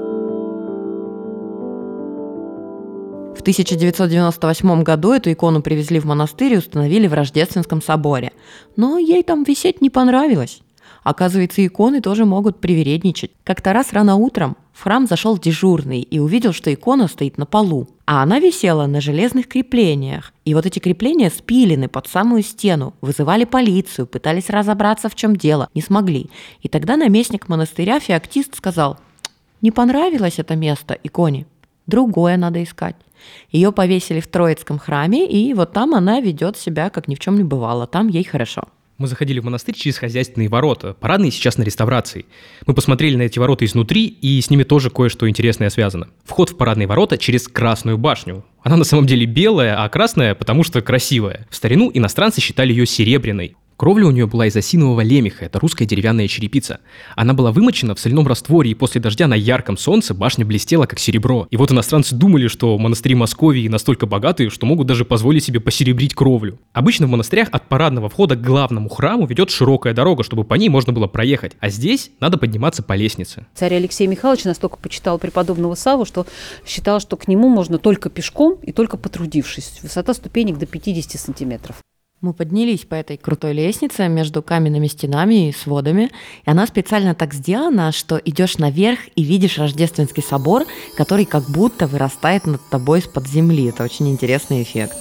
1998 3.47 4.83
году 4.83 5.13
эту 5.13 5.31
икону 5.31 5.61
привезли 5.61 6.01
в 6.01 6.05
монастырь 6.05 6.55
и 6.55 6.57
установили 6.57 7.07
в 7.07 7.13
Рождественском 7.13 7.81
соборе. 7.81 8.33
Но 8.75 8.97
ей 8.97 9.23
там 9.23 9.45
висеть 9.45 9.79
не 9.79 9.89
понравилось. 9.89 10.59
Оказывается, 11.03 11.65
иконы 11.65 12.01
тоже 12.01 12.25
могут 12.25 12.59
привередничать. 12.59 13.31
Как-то 13.45 13.71
раз 13.71 13.93
рано 13.93 14.17
утром 14.17 14.57
в 14.73 14.83
храм 14.83 15.07
зашел 15.07 15.37
дежурный 15.37 16.01
и 16.01 16.19
увидел, 16.19 16.51
что 16.51 16.73
икона 16.73 17.07
стоит 17.07 17.37
на 17.37 17.45
полу. 17.45 17.87
А 18.05 18.21
она 18.21 18.39
висела 18.39 18.85
на 18.85 18.99
железных 18.99 19.47
креплениях. 19.47 20.33
И 20.43 20.53
вот 20.53 20.65
эти 20.65 20.79
крепления 20.79 21.29
спилены 21.29 21.87
под 21.87 22.07
самую 22.07 22.43
стену. 22.43 22.95
Вызывали 22.99 23.45
полицию, 23.45 24.07
пытались 24.07 24.49
разобраться, 24.49 25.07
в 25.07 25.15
чем 25.15 25.37
дело. 25.37 25.69
Не 25.73 25.81
смогли. 25.81 26.29
И 26.63 26.67
тогда 26.67 26.97
наместник 26.97 27.47
монастыря, 27.47 28.01
феоктист, 28.01 28.57
сказал, 28.57 28.97
«Не 29.61 29.71
понравилось 29.71 30.37
это 30.37 30.57
место 30.57 30.97
иконе. 31.01 31.45
Другое 31.85 32.35
надо 32.35 32.61
искать». 32.61 32.97
Ее 33.51 33.71
повесили 33.71 34.19
в 34.19 34.27
Троицком 34.27 34.79
храме, 34.79 35.29
и 35.29 35.53
вот 35.53 35.73
там 35.73 35.93
она 35.93 36.19
ведет 36.19 36.57
себя, 36.57 36.89
как 36.89 37.07
ни 37.07 37.15
в 37.15 37.19
чем 37.19 37.37
не 37.37 37.43
бывало. 37.43 37.87
Там 37.87 38.07
ей 38.07 38.23
хорошо. 38.23 38.63
Мы 38.97 39.07
заходили 39.07 39.39
в 39.39 39.43
монастырь 39.43 39.75
через 39.75 39.97
хозяйственные 39.99 40.49
ворота. 40.49 40.95
Парадные 40.99 41.29
сейчас 41.29 41.57
на 41.57 41.63
реставрации. 41.63 42.25
Мы 42.65 42.73
посмотрели 42.73 43.15
на 43.15 43.23
эти 43.23 43.37
ворота 43.37 43.63
изнутри, 43.63 44.07
и 44.07 44.41
с 44.41 44.49
ними 44.49 44.63
тоже 44.63 44.89
кое-что 44.89 45.29
интересное 45.29 45.69
связано. 45.69 46.09
Вход 46.25 46.49
в 46.49 46.57
парадные 46.57 46.87
ворота 46.87 47.17
через 47.19 47.47
Красную 47.47 47.99
башню. 47.99 48.43
Она 48.63 48.75
на 48.75 48.83
самом 48.83 49.05
деле 49.05 49.27
белая, 49.27 49.83
а 49.83 49.87
красная, 49.89 50.33
потому 50.33 50.63
что 50.63 50.81
красивая. 50.81 51.45
В 51.51 51.55
старину 51.55 51.91
иностранцы 51.93 52.41
считали 52.41 52.71
ее 52.71 52.87
серебряной. 52.87 53.55
Кровля 53.77 54.07
у 54.07 54.11
нее 54.11 54.25
была 54.25 54.47
из 54.47 54.55
осинового 54.55 55.01
лемеха, 55.01 55.45
это 55.45 55.59
русская 55.59 55.85
деревянная 55.85 56.27
черепица. 56.27 56.79
Она 57.15 57.35
была 57.35 57.51
вымочена 57.51 57.93
в 57.93 57.99
соляном 57.99 58.25
растворе, 58.25 58.71
и 58.71 58.73
после 58.73 58.99
дождя 58.99 59.27
на 59.27 59.35
ярком 59.35 59.77
солнце 59.77 60.15
башня 60.15 60.47
блестела, 60.47 60.87
как 60.87 60.97
серебро. 60.97 61.47
И 61.51 61.57
вот 61.57 61.71
иностранцы 61.71 62.15
думали, 62.15 62.47
что 62.47 62.75
монастыри 62.79 63.13
Московии 63.13 63.67
настолько 63.67 64.07
богатые, 64.07 64.49
что 64.49 64.65
могут 64.65 64.87
даже 64.87 65.05
позволить 65.05 65.43
себе 65.43 65.59
посеребрить 65.59 66.15
кровлю. 66.15 66.57
Обычно 66.73 67.05
в 67.05 67.11
монастырях 67.11 67.49
от 67.51 67.69
парадного 67.69 68.09
входа 68.09 68.35
к 68.35 68.41
главному 68.41 68.89
храму 68.89 69.27
ведет 69.27 69.51
широкая 69.51 69.93
дорога, 69.93 70.23
чтобы 70.23 70.43
по 70.43 70.55
ней 70.55 70.69
можно 70.69 70.91
было 70.91 71.05
проехать. 71.05 71.53
А 71.59 71.69
здесь 71.69 72.09
надо 72.19 72.39
подниматься 72.39 72.81
по 72.81 72.93
лестнице. 72.93 73.45
Царь 73.53 73.75
Алексей 73.75 74.07
Михайлович 74.07 74.45
настолько 74.45 74.77
почитал 74.77 75.19
преподобного 75.19 75.75
Саву, 75.75 76.05
что 76.05 76.25
считал, 76.65 76.99
что 76.99 77.15
к 77.15 77.27
нему 77.27 77.47
можно 77.47 77.77
только 77.77 78.09
пешком 78.09 78.57
и 78.63 78.71
только 78.71 78.97
потрудившись. 78.97 79.81
Высота 79.83 80.15
ступенек 80.15 80.57
до 80.57 80.65
50 80.65 81.21
сантиметров. 81.21 81.75
Мы 82.19 82.33
поднялись 82.33 82.79
по 82.79 82.95
этой 82.95 83.15
крутой 83.15 83.53
лестнице 83.53 84.07
между 84.07 84.41
каменными 84.41 84.87
стенами 84.87 85.49
и 85.49 85.51
сводами, 85.51 86.09
и 86.45 86.49
она 86.49 86.65
специально 86.65 87.13
так 87.13 87.31
сделана, 87.31 87.91
что 87.91 88.19
идешь 88.25 88.57
наверх 88.57 89.01
и 89.15 89.23
видишь 89.23 89.59
Рождественский 89.59 90.23
собор, 90.23 90.65
который 90.97 91.25
как 91.25 91.47
будто 91.47 91.85
вырастает 91.85 92.47
над 92.47 92.59
тобой 92.71 92.99
из-под 92.99 93.27
земли. 93.27 93.65
Это 93.67 93.83
очень 93.83 94.09
интересный 94.09 94.63
эффект. 94.63 94.97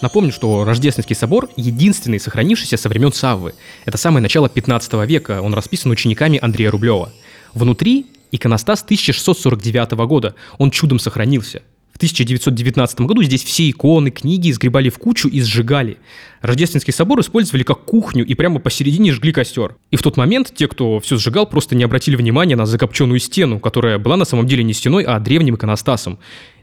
Напомню, 0.00 0.30
что 0.30 0.62
Рождественский 0.62 1.16
собор– 1.16 1.48
единственный 1.56 2.20
сохранившийся 2.20 2.76
со 2.76 2.88
времен 2.88 3.12
Саввы. 3.12 3.54
Это 3.84 3.98
самое 3.98 4.22
начало 4.22 4.48
15 4.48 4.92
века, 5.08 5.42
он 5.42 5.54
расписан 5.54 5.90
учениками 5.90 6.38
Андрея 6.40 6.70
Рублева. 6.70 7.12
Внутри 7.52 8.06
иконостас 8.30 8.84
1649 8.84 10.06
года, 10.06 10.36
он 10.58 10.70
чудом 10.70 11.00
сохранился– 11.00 11.62
1919 11.98 13.00
году 13.00 13.24
здесь 13.24 13.42
все 13.42 13.68
иконы, 13.68 14.12
книги 14.12 14.52
сгребали 14.52 14.88
в 14.88 14.98
кучу 14.98 15.28
и 15.28 15.40
сжигали. 15.40 15.98
Рождественский 16.40 16.92
собор 16.92 17.18
использовали 17.20 17.64
как 17.64 17.84
кухню 17.84 18.24
и 18.24 18.34
прямо 18.34 18.60
посередине 18.60 19.12
жгли 19.12 19.32
костер. 19.32 19.74
И 19.90 19.96
в 19.96 20.02
тот 20.02 20.16
момент 20.16 20.52
те, 20.54 20.68
кто 20.68 21.00
все 21.00 21.16
сжигал, 21.16 21.46
просто 21.46 21.74
не 21.74 21.82
обратили 21.82 22.14
внимания 22.14 22.54
на 22.54 22.66
закопченную 22.66 23.18
стену, 23.18 23.58
которая 23.58 23.98
была 23.98 24.16
на 24.16 24.24
самом 24.24 24.46
деле 24.46 24.62
не 24.62 24.74
стеной, 24.74 25.02
а 25.02 25.18
древним 25.18 25.56
иконостасом. 25.56 26.20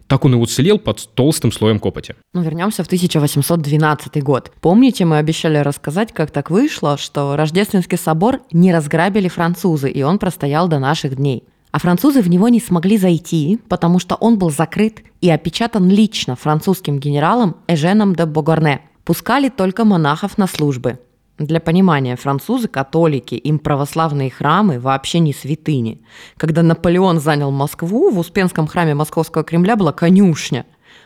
Так 0.07 0.23
он 0.23 0.35
и 0.35 0.37
уцелел 0.37 0.79
под 0.79 1.09
толстым 1.15 1.51
слоем 1.51 1.79
копоти. 1.79 2.15
Ну, 2.33 2.41
вернемся 2.41 2.83
в 2.83 2.87
1812 2.87 4.23
год. 4.23 4.53
Помните, 4.61 5.03
мы 5.03 5.17
обещали 5.17 5.57
рассказать, 5.57 6.13
как 6.13 6.31
так 6.31 6.49
вышло, 6.49 6.97
что 6.97 7.35
Рождественский 7.35 7.97
собор 7.97 8.39
не 8.53 8.73
разграбили 8.73 9.27
французы, 9.27 9.89
и 9.89 10.01
он 10.03 10.17
простоял 10.17 10.69
до 10.69 10.79
наших 10.79 11.15
дней. 11.15 11.43
А 11.75 11.79
французы 11.79 12.21
в 12.21 12.29
него 12.29 12.47
не 12.47 12.61
смогли 12.61 12.97
зайти, 12.97 13.59
потому 13.67 13.99
что 13.99 14.15
он 14.15 14.37
был 14.37 14.49
закрыт 14.49 15.03
и 15.19 15.29
опечатан 15.29 15.89
лично 15.89 16.37
французским 16.37 16.99
генералом 16.99 17.57
Эженом 17.67 18.15
де 18.15 18.25
Богорне. 18.25 18.79
Пускали 19.03 19.49
только 19.49 19.83
монахов 19.83 20.37
на 20.37 20.47
службы. 20.47 20.99
Для 21.37 21.59
понимания, 21.59 22.15
французы 22.15 22.69
католики, 22.69 23.35
им 23.35 23.59
православные 23.59 24.31
храмы 24.31 24.79
вообще 24.79 25.19
не 25.19 25.33
святыни. 25.33 25.99
Когда 26.37 26.63
Наполеон 26.63 27.19
занял 27.19 27.51
Москву, 27.51 28.09
в 28.09 28.19
Успенском 28.19 28.67
храме 28.67 28.95
Московского 28.95 29.43
Кремля 29.43 29.75
была 29.75 29.91
конюшня. 29.91 30.65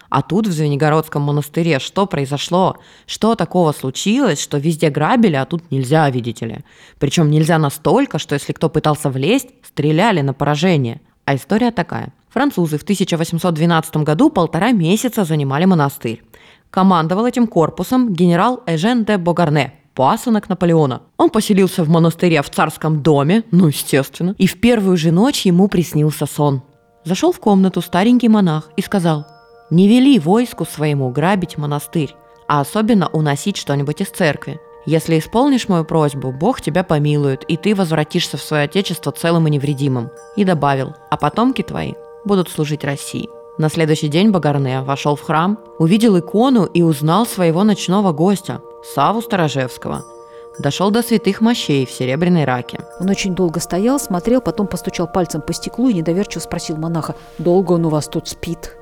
А 0.10 0.24
тут 0.24 0.48
в 0.48 0.52
Звенигородском 0.52 1.22
монастыре 1.22 1.80
что 1.80 2.08
произошло? 2.08 2.78
Что 3.06 3.36
такого 3.36 3.72
случилось, 3.72 4.42
что 4.42 4.58
везде 4.58 4.90
грабили, 4.90 5.36
а 5.36 5.46
тут 5.46 5.72
нельзя, 5.72 6.10
видите 6.10 6.46
ли? 6.46 6.60
Причем 6.98 7.30
нельзя 7.30 7.60
настолько, 7.60 8.18
что 8.18 8.34
если 8.34 8.54
кто 8.54 8.70
пытался 8.70 9.10
влезть, 9.10 9.50
стреляли 9.64 10.22
на 10.22 10.34
поражение. 10.34 11.02
А 11.26 11.36
история 11.36 11.72
такая. 11.72 12.12
Французы 12.30 12.78
в 12.80 12.84
1812 12.84 13.98
году 13.98 14.30
полтора 14.30 14.72
месяца 14.72 15.24
занимали 15.24 15.66
монастырь. 15.66 16.24
Командовал 16.72 17.26
этим 17.26 17.48
корпусом 17.48 18.14
генерал 18.14 18.64
Эжен 18.66 19.04
де 19.04 19.18
Богарне, 19.18 19.74
пасынок 19.94 20.50
Наполеона. 20.50 21.04
Он 21.18 21.30
поселился 21.30 21.84
в 21.84 21.90
монастыре 21.90 22.42
в 22.42 22.50
царском 22.50 23.02
доме, 23.02 23.44
ну, 23.52 23.68
естественно, 23.68 24.36
и 24.38 24.48
в 24.48 24.60
первую 24.60 24.98
же 24.98 25.12
ночь 25.12 25.46
ему 25.46 25.68
приснился 25.68 26.26
сон. 26.26 26.64
Зашел 27.04 27.32
в 27.32 27.40
комнату 27.40 27.82
старенький 27.82 28.30
монах 28.30 28.72
и 28.76 28.82
сказал– 28.82 29.26
не 29.70 29.88
вели 29.88 30.20
войску 30.20 30.66
своему 30.66 31.10
грабить 31.10 31.58
монастырь, 31.58 32.16
а 32.48 32.62
особенно 32.62 33.08
уносить 33.10 33.58
что-нибудь 33.58 34.02
из 34.02 34.08
церкви. 34.08 34.60
Если 34.86 35.20
исполнишь 35.20 35.68
мою 35.68 35.86
просьбу, 35.86 36.32
Бог 36.32 36.62
тебя 36.62 36.84
помилует, 36.84 37.44
и 37.44 37.58
ты 37.58 37.76
возвратишься 37.76 38.38
в 38.38 38.42
свое 38.42 38.64
отечество 38.64 39.12
целым 39.12 39.48
и 39.48 39.52
невредимым. 39.52 40.10
И 40.36 40.44
добавил, 40.44 40.96
а 41.12 41.18
потомки 41.18 41.62
твои 41.62 41.94
будут 42.26 42.50
служить 42.50 42.84
России. 42.84 43.30
На 43.58 43.70
следующий 43.70 44.08
день 44.08 44.32
Багарне 44.32 44.82
вошел 44.82 45.16
в 45.16 45.22
храм, 45.22 45.60
увидел 45.80 46.18
икону 46.18 46.64
и 46.66 46.82
узнал 46.82 47.26
своего 47.26 47.64
ночного 47.64 48.14
гостя, 48.14 48.62
Саву 48.96 49.22
Сторожевского. 49.22 50.06
Дошел 50.58 50.92
до 50.92 51.04
святых 51.04 51.42
мощей 51.42 51.86
в 51.86 51.92
серебряной 51.92 52.46
раке. 52.46 52.80
Он 53.00 53.10
очень 53.10 53.36
долго 53.36 53.60
стоял, 53.60 54.00
смотрел, 54.00 54.42
потом 54.42 54.68
постучал 54.68 55.12
пальцем 55.12 55.42
по 55.42 55.54
стеклу 55.54 55.90
и 55.90 55.94
недоверчиво 55.94 56.42
спросил 56.42 56.78
монаха, 56.78 57.16
«Долго 57.38 57.74
он 57.74 57.86
у 57.86 57.90
вас 57.90 58.08
тут 58.08 58.28
спит?» 58.28 58.79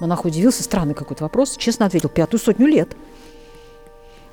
Монах 0.00 0.24
удивился, 0.24 0.62
странный 0.62 0.94
какой-то 0.94 1.24
вопрос, 1.24 1.56
честно 1.56 1.86
ответил, 1.86 2.08
пятую 2.08 2.40
сотню 2.40 2.66
лет. 2.66 2.96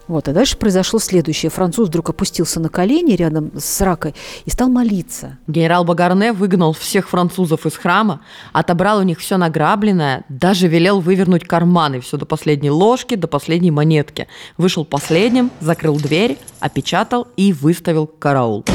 Вот, 0.08 0.27
а 0.27 0.34
дальше 0.34 0.58
произошло 0.58 1.00
следующее. 1.00 1.50
Француз 1.50 1.88
вдруг 1.88 2.10
опустился 2.10 2.60
на 2.60 2.70
колени 2.70 3.13
рядом 3.13 3.51
с 3.58 3.80
ракой 3.82 4.13
и 4.44 4.50
стал 4.50 4.68
молиться. 4.68 5.38
Генерал 5.48 5.86
Багарне 5.86 6.34
выгнал 6.34 6.74
всех 6.74 7.08
французов 7.08 7.65
из 7.65 7.77
храма, 7.77 8.22
отобрал 8.51 9.00
у 9.00 9.03
них 9.03 9.20
все 9.20 9.38
награбленное, 9.38 10.25
даже 10.27 10.68
велел 10.68 11.00
вывернуть 11.00 11.46
карманы, 11.46 12.01
все 12.01 12.18
до 12.18 12.25
последней 12.25 12.72
ложки, 12.72 13.15
до 13.15 13.27
последней 13.27 13.72
монетки. 13.72 14.27
Вышел 14.58 14.84
последним, 14.84 15.51
закрыл 15.62 15.96
дверь, 15.96 16.38
опечатал 16.60 17.27
и 17.38 17.53
выставил 17.53 18.08
караул. 18.08 18.65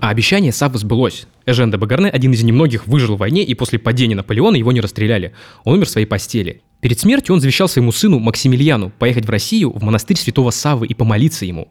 А 0.00 0.10
обещание 0.10 0.52
Саввы 0.52 0.78
сбылось. 0.78 1.26
Эжен 1.44 1.70
де 1.70 1.76
Багарне, 1.76 2.08
один 2.08 2.32
из 2.32 2.42
немногих, 2.44 2.86
выжил 2.86 3.16
в 3.16 3.18
войне, 3.18 3.42
и 3.42 3.54
после 3.54 3.78
падения 3.80 4.14
Наполеона 4.14 4.54
его 4.54 4.70
не 4.70 4.80
расстреляли. 4.80 5.32
Он 5.64 5.74
умер 5.74 5.86
в 5.86 5.90
своей 5.90 6.06
постели. 6.06 6.62
Перед 6.80 7.00
смертью 7.00 7.34
он 7.34 7.40
завещал 7.40 7.68
своему 7.68 7.90
сыну 7.90 8.20
Максимилиану 8.20 8.90
поехать 8.96 9.26
в 9.26 9.30
Россию, 9.30 9.72
в 9.72 9.82
монастырь 9.82 10.16
святого 10.16 10.52
Саввы 10.52 10.86
и 10.86 10.94
помолиться 10.94 11.44
ему. 11.44 11.68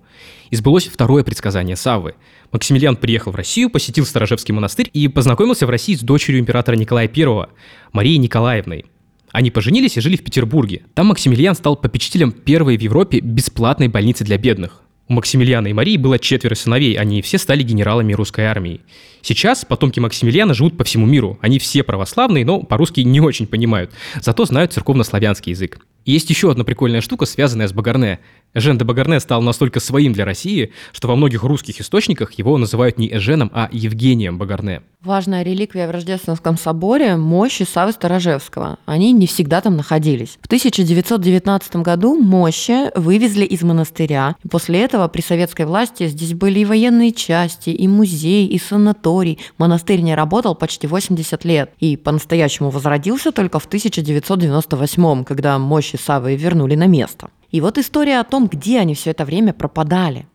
И 0.50 0.58
сбылось 0.58 0.88
второе 0.88 1.24
предсказание 1.24 1.78
Саввы. 1.78 2.16
Максимилиан 2.52 2.98
приехал 2.98 3.32
в 3.32 3.36
Россию, 3.36 3.70
посетил 3.70 4.06
Сторожевский 4.06 4.54
монастырь 4.54 4.90
и 4.92 5.08
познакомился 5.08 5.66
в 5.66 5.70
России 5.70 5.96
с 5.96 6.02
дочерью 6.02 6.42
императора 6.42 6.76
Николая 6.76 7.10
I, 7.16 7.48
Марией 7.94 8.18
Николаевной. 8.18 8.86
Они 9.32 9.52
поженились 9.52 9.96
и 9.96 10.02
жили 10.02 10.18
в 10.18 10.24
Петербурге. 10.24 10.84
Там 10.96 11.08
Максимилиан 11.08 11.56
стал 11.56 11.78
попечителем 11.78 12.34
первой 12.34 12.78
в 12.78 12.82
Европе 12.82 13.20
бесплатной 13.22 13.88
больницы 13.88 14.26
для 14.26 14.38
бедных. 14.38 14.82
У 15.10 15.14
Максимилиана 15.14 15.68
и 15.68 15.74
Марии 15.74 15.96
было 15.96 16.20
четверо 16.20 16.56
сыновей, 16.56 16.96
они 16.96 17.22
все 17.22 17.38
стали 17.38 17.64
генералами 17.64 18.14
русской 18.14 18.46
армии. 18.46 18.82
Сейчас 19.22 19.64
потомки 19.64 20.00
Максимилиана 20.00 20.54
живут 20.54 20.78
по 20.78 20.84
всему 20.84 21.06
миру. 21.06 21.40
Они 21.42 21.60
все 21.60 21.84
православные, 21.84 22.46
но 22.46 22.62
по-русски 22.62 23.02
не 23.02 23.22
очень 23.22 23.48
понимают. 23.48 23.92
Зато 24.22 24.46
знают 24.46 24.74
церковно-славянский 24.74 25.52
язык. 25.52 25.80
Есть 26.12 26.30
еще 26.30 26.52
одна 26.52 26.64
прикольная 26.64 27.02
штука, 27.02 27.26
связанная 27.26 27.68
с 27.68 27.74
Багарне. 27.74 28.20
Эжен 28.54 28.78
де 28.78 28.86
Багарне 28.86 29.20
стал 29.20 29.42
настолько 29.42 29.80
своим 29.80 30.14
для 30.14 30.26
России, 30.26 30.72
что 30.92 31.08
во 31.08 31.16
многих 31.16 31.44
русских 31.44 31.82
источниках 31.82 32.32
его 32.34 32.58
называют 32.58 32.98
не 32.98 33.14
Эженом, 33.14 33.52
а 33.54 33.70
Евгением 33.72 34.38
Багарне. 34.38 34.82
Важная 35.04 35.44
реликвия 35.44 35.88
в 35.88 35.92
Рождественском 35.92 36.58
соборе– 36.58 37.16
мощи 37.18 37.64
Савы 37.64 37.92
Сторожевского. 37.92 38.80
Они 38.86 39.12
не 39.12 39.28
всегда 39.28 39.62
там 39.62 39.78
находились. 39.78 40.40
В 40.42 40.48
1919 40.48 41.76
году 41.78 42.20
мощи 42.20 42.90
вывезли 42.98 43.46
из 43.46 43.62
монастыря. 43.62 44.36
После 44.50 44.82
этого 44.82 45.08
при 45.08 45.22
советской 45.22 45.66
власти 45.66 46.08
здесь 46.08 46.34
были 46.34 46.60
и 46.60 46.66
военные 46.66 47.12
части, 47.12 47.70
и 47.70 47.88
музей, 47.88 48.48
и 48.48 48.58
санаторий. 48.58 49.38
Монастырь 49.58 50.02
не 50.02 50.16
работал 50.16 50.56
почти 50.56 50.88
80 50.88 51.46
лет. 51.46 51.72
И 51.80 51.96
по-настоящему 51.96 52.72
возродился 52.72 53.32
только 53.32 53.60
в 53.60 53.66
1998, 53.66 55.24
когда 55.26 55.60
мощи 55.60 55.97
Савы 55.98 56.36
вернули 56.36 56.76
на 56.76 56.88
место. 56.88 57.30
И 57.52 57.62
вот 57.62 57.78
история 57.78 58.20
о 58.20 58.24
том, 58.24 58.48
где 58.48 58.80
они 58.80 58.94
все 58.94 59.12
это 59.12 59.26
время 59.26 59.54
пропадали. 59.54 60.28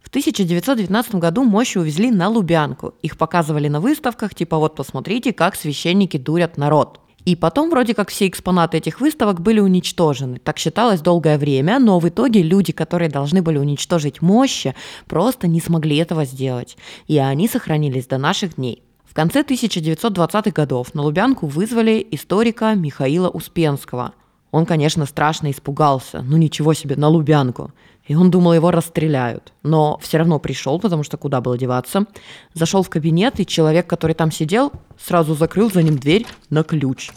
В 0.00 0.08
1919 0.08 1.14
году 1.16 1.44
мощи 1.44 1.78
увезли 1.78 2.10
на 2.10 2.28
Лубянку. 2.28 2.94
Их 3.02 3.16
показывали 3.16 3.68
на 3.68 3.80
выставках, 3.80 4.34
типа 4.34 4.58
вот 4.58 4.74
посмотрите, 4.74 5.32
как 5.32 5.56
священники 5.56 6.16
дурят 6.16 6.56
народ. 6.56 7.00
И 7.24 7.36
потом 7.36 7.70
вроде 7.70 7.94
как 7.94 8.10
все 8.10 8.26
экспонаты 8.26 8.78
этих 8.78 9.00
выставок 9.00 9.40
были 9.40 9.60
уничтожены. 9.60 10.38
Так 10.38 10.58
считалось 10.58 11.00
долгое 11.00 11.38
время, 11.38 11.78
но 11.78 12.00
в 12.00 12.08
итоге 12.08 12.42
люди, 12.42 12.72
которые 12.72 13.08
должны 13.08 13.42
были 13.42 13.58
уничтожить 13.58 14.20
мощи, 14.20 14.74
просто 15.06 15.46
не 15.46 15.60
смогли 15.60 15.96
этого 15.96 16.24
сделать. 16.24 16.76
И 17.06 17.18
они 17.18 17.46
сохранились 17.46 18.06
до 18.06 18.18
наших 18.18 18.56
дней. 18.56 18.82
В 19.04 19.14
конце 19.14 19.42
1920-х 19.42 20.50
годов 20.50 20.94
на 20.94 21.02
Лубянку 21.02 21.46
вызвали 21.46 22.04
историка 22.10 22.74
Михаила 22.74 23.28
Успенского– 23.28 24.14
он, 24.52 24.66
конечно, 24.66 25.06
страшно 25.06 25.50
испугался. 25.50 26.22
Ну 26.22 26.36
ничего 26.36 26.74
себе, 26.74 26.94
на 26.94 27.08
Лубянку. 27.08 27.72
И 28.06 28.14
он 28.14 28.30
думал, 28.30 28.52
его 28.52 28.70
расстреляют. 28.70 29.52
Но 29.62 29.98
все 30.02 30.18
равно 30.18 30.38
пришел, 30.38 30.78
потому 30.78 31.02
что 31.02 31.16
куда 31.16 31.40
было 31.40 31.56
деваться. 31.56 32.04
Зашел 32.52 32.82
в 32.82 32.90
кабинет, 32.90 33.40
и 33.40 33.46
человек, 33.46 33.86
который 33.86 34.14
там 34.14 34.30
сидел, 34.30 34.70
сразу 35.00 35.34
закрыл 35.34 35.70
за 35.70 35.82
ним 35.82 35.98
дверь 35.98 36.26
на 36.50 36.62
ключ. 36.62 37.10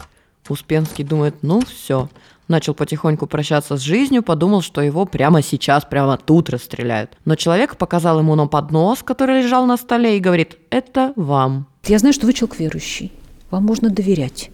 Успенский 0.48 1.04
думает, 1.04 1.36
ну 1.42 1.62
все. 1.62 2.10
Начал 2.48 2.74
потихоньку 2.74 3.26
прощаться 3.28 3.76
с 3.76 3.82
жизнью, 3.82 4.24
подумал, 4.24 4.62
что 4.62 4.80
его 4.80 5.06
прямо 5.06 5.42
сейчас, 5.42 5.84
прямо 5.84 6.18
тут 6.18 6.50
расстреляют. 6.50 7.18
Но 7.26 7.36
человек 7.36 7.76
показал 7.76 8.20
ему 8.20 8.36
на 8.36 8.48
поднос, 8.48 9.02
который 9.04 9.42
лежал 9.42 9.66
на 9.66 9.76
столе, 9.78 10.16
и 10.16 10.22
говорит, 10.22 10.58
это 10.70 11.12
вам. 11.16 11.68
Я 11.86 11.98
знаю, 11.98 12.14
что 12.14 12.28
вы 12.28 12.34
человек 12.34 12.60
верующий. 12.60 13.12
Вам 13.50 13.66
можно 13.66 13.90
доверять. 13.90 14.52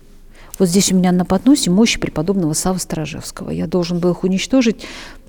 Вот 0.60 0.68
здесь 0.68 0.92
у 0.92 0.96
меня 0.96 1.12
на 1.12 1.26
подносе 1.26 1.72
мощи 1.72 2.00
преподобного 2.00 2.54
Савы 2.54 2.80
Сторожевского. 2.80 3.50
Я 3.50 3.68
должен 3.68 4.00
был 4.00 4.12
их 4.12 4.24
уничтожить. 4.24 4.86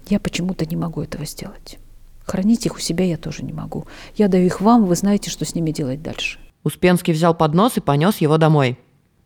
Я 0.09 0.21
почему-то 0.21 0.67
не 0.67 0.77
могу 0.77 1.03
этого 1.03 1.25
сделать. 1.25 1.79
Хранить 2.25 2.67
их 2.67 2.77
у 2.77 2.79
себя 2.79 3.05
я 3.05 3.17
тоже 3.17 3.43
не 3.43 3.53
могу. 3.53 3.87
Я 4.17 4.29
даю 4.29 4.47
их 4.47 4.61
вам, 4.61 4.87
вы 4.87 4.95
знаете, 4.95 5.31
что 5.31 5.45
с 5.45 5.55
ними 5.55 5.71
делать 5.71 6.03
дальше. 6.03 6.39
Успенский 6.65 7.13
взял 7.13 7.35
поднос 7.35 7.77
и 7.77 7.81
понес 7.81 8.19
его 8.19 8.39
домой. 8.39 8.79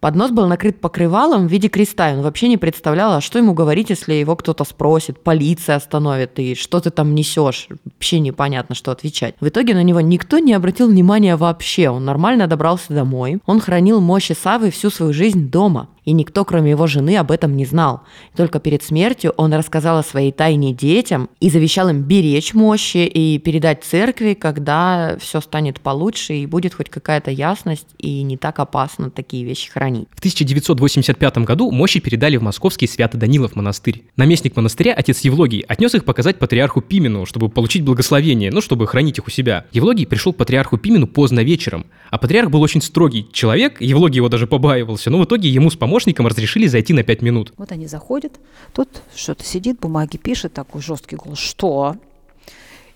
Поднос 0.06 0.30
был 0.30 0.46
накрыт 0.46 0.80
покрывалом 0.80 1.48
в 1.48 1.50
виде 1.50 1.66
креста, 1.66 2.12
и 2.12 2.14
он 2.14 2.22
вообще 2.22 2.46
не 2.46 2.56
представлял, 2.56 3.14
а 3.14 3.20
что 3.20 3.40
ему 3.40 3.54
говорить, 3.54 3.90
если 3.90 4.14
его 4.14 4.36
кто-то 4.36 4.62
спросит, 4.62 5.18
полиция 5.18 5.74
остановит, 5.74 6.38
и 6.38 6.54
что 6.54 6.78
ты 6.78 6.90
там 6.90 7.12
несешь. 7.12 7.66
Вообще 7.84 8.20
непонятно, 8.20 8.76
что 8.76 8.92
отвечать. 8.92 9.34
В 9.40 9.48
итоге 9.48 9.74
на 9.74 9.82
него 9.82 10.00
никто 10.00 10.38
не 10.38 10.52
обратил 10.52 10.88
внимания 10.88 11.34
вообще. 11.34 11.90
Он 11.90 12.04
нормально 12.04 12.46
добрался 12.46 12.92
домой. 12.92 13.40
Он 13.46 13.58
хранил 13.58 14.00
мощи 14.00 14.32
Савы 14.40 14.70
всю 14.70 14.90
свою 14.90 15.12
жизнь 15.12 15.50
дома 15.50 15.88
и 16.06 16.12
никто, 16.12 16.44
кроме 16.44 16.70
его 16.70 16.86
жены, 16.86 17.18
об 17.18 17.30
этом 17.30 17.56
не 17.56 17.66
знал. 17.66 18.02
Только 18.34 18.60
перед 18.60 18.82
смертью 18.82 19.34
он 19.36 19.52
рассказал 19.52 19.98
о 19.98 20.02
своей 20.02 20.32
тайне 20.32 20.72
детям 20.72 21.28
и 21.40 21.50
завещал 21.50 21.88
им 21.88 22.02
беречь 22.02 22.54
мощи 22.54 22.98
и 22.98 23.38
передать 23.38 23.84
церкви, 23.84 24.34
когда 24.34 25.18
все 25.20 25.40
станет 25.40 25.80
получше 25.80 26.34
и 26.34 26.46
будет 26.46 26.74
хоть 26.74 26.88
какая-то 26.88 27.32
ясность 27.32 27.88
и 27.98 28.22
не 28.22 28.36
так 28.36 28.60
опасно 28.60 29.10
такие 29.10 29.44
вещи 29.44 29.68
хранить. 29.70 30.08
В 30.14 30.20
1985 30.20 31.38
году 31.38 31.70
мощи 31.72 31.98
передали 31.98 32.36
в 32.36 32.42
московский 32.42 32.86
Свято-Данилов 32.86 33.56
монастырь. 33.56 34.04
Наместник 34.16 34.54
монастыря, 34.54 34.94
отец 34.94 35.20
Евлогий, 35.20 35.60
отнес 35.66 35.94
их 35.96 36.04
показать 36.04 36.38
патриарху 36.38 36.82
Пимену, 36.82 37.26
чтобы 37.26 37.48
получить 37.48 37.82
благословение, 37.82 38.52
ну, 38.52 38.60
чтобы 38.60 38.86
хранить 38.86 39.18
их 39.18 39.26
у 39.26 39.30
себя. 39.30 39.66
Евлогий 39.72 40.06
пришел 40.06 40.32
к 40.32 40.36
патриарху 40.36 40.78
Пимену 40.78 41.08
поздно 41.08 41.40
вечером, 41.40 41.86
а 42.10 42.18
патриарх 42.18 42.50
был 42.50 42.62
очень 42.62 42.80
строгий 42.80 43.28
человек, 43.32 43.80
Евлогий 43.80 44.16
его 44.16 44.28
даже 44.28 44.46
побаивался, 44.46 45.10
но 45.10 45.18
в 45.18 45.24
итоге 45.24 45.48
ему 45.48 45.68
с 45.70 45.76
помощником 45.96 46.26
разрешили 46.26 46.66
зайти 46.66 46.92
на 46.92 47.02
5 47.02 47.22
минут. 47.22 47.54
Вот 47.56 47.72
они 47.72 47.86
заходят, 47.86 48.32
тут 48.74 48.88
что-то 49.14 49.44
сидит, 49.44 49.80
бумаги 49.80 50.18
пишет, 50.18 50.52
такой 50.52 50.82
жесткий 50.82 51.16
голос. 51.16 51.38
Что? 51.38 51.96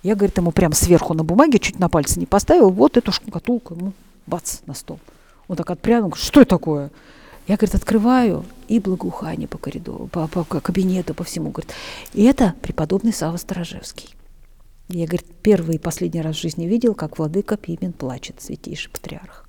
Я, 0.03 0.15
говорит, 0.15 0.37
ему 0.37 0.53
прям 0.53 0.75
сверху 0.75 1.15
на 1.15 1.25
бумаге, 1.25 1.59
чуть 1.59 1.79
на 1.79 1.89
пальцы 1.89 2.21
не 2.21 2.27
поставил, 2.27 2.69
вот 2.69 2.99
эту 2.99 3.11
шкатулку 3.11 3.75
ему 3.75 3.93
бац 4.27 4.59
на 4.67 4.75
стол. 4.75 4.99
Он 5.49 5.57
так 5.57 5.71
отпрянул, 5.71 6.13
что 6.15 6.43
это 6.43 6.51
такое? 6.51 6.91
Я, 7.49 7.57
говорит, 7.57 7.75
открываю, 7.75 8.45
и 8.69 8.79
благоухание 8.81 9.49
по 9.49 9.57
коридору, 9.57 10.07
по, 10.07 10.29
по 10.29 10.45
кабинету, 10.45 11.15
по 11.15 11.25
всему. 11.25 11.51
Говорит, 11.51 11.73
и 12.13 12.25
это 12.25 12.55
преподобный 12.61 13.15
Сава 13.15 13.39
Сторожевский. 13.39 14.11
Я, 14.89 15.07
говорит, 15.07 15.27
первый 15.43 15.77
и 15.77 15.79
последний 15.79 16.21
раз 16.21 16.37
в 16.37 16.41
жизни 16.41 16.67
видел, 16.67 16.95
как 16.95 17.19
владыка 17.19 17.57
Пимен 17.57 17.95
плачет, 17.95 18.37
святейший 18.43 18.91
патриарх. 18.91 19.49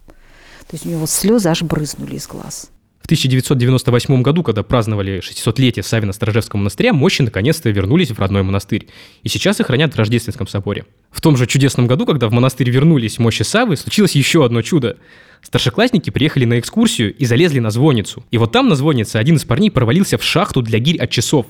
То 0.67 0.75
есть 0.75 0.85
у 0.85 0.89
него 0.89 1.05
слезы 1.05 1.49
аж 1.49 1.63
брызнули 1.63 2.15
из 2.15 2.27
глаз. 2.27 2.71
В 3.01 3.05
1998 3.05 4.21
году, 4.21 4.43
когда 4.43 4.63
праздновали 4.63 5.19
600-летие 5.19 5.83
Савино-Сторожевского 5.83 6.57
монастыря, 6.57 6.93
мощи 6.93 7.23
наконец-то 7.23 7.69
вернулись 7.69 8.11
в 8.11 8.19
родной 8.19 8.43
монастырь. 8.43 8.87
И 9.23 9.29
сейчас 9.29 9.59
их 9.59 9.67
хранят 9.67 9.93
в 9.93 9.97
Рождественском 9.97 10.47
соборе. 10.47 10.85
В 11.11 11.19
том 11.19 11.35
же 11.35 11.47
чудесном 11.47 11.87
году, 11.87 12.05
когда 12.05 12.27
в 12.29 12.31
монастырь 12.31 12.69
вернулись 12.69 13.17
мощи 13.17 13.43
Савы, 13.43 13.75
случилось 13.75 14.15
еще 14.15 14.45
одно 14.45 14.61
чудо. 14.61 14.97
Старшеклассники 15.41 16.11
приехали 16.11 16.45
на 16.45 16.59
экскурсию 16.59 17.15
и 17.15 17.25
залезли 17.25 17.59
на 17.59 17.71
звонницу. 17.71 18.23
И 18.29 18.37
вот 18.37 18.51
там 18.51 18.69
на 18.69 18.75
звоннице 18.75 19.17
один 19.17 19.37
из 19.37 19.45
парней 19.45 19.71
провалился 19.71 20.17
в 20.17 20.23
шахту 20.23 20.61
для 20.61 20.77
гирь 20.77 20.97
от 20.97 21.09
часов. 21.09 21.47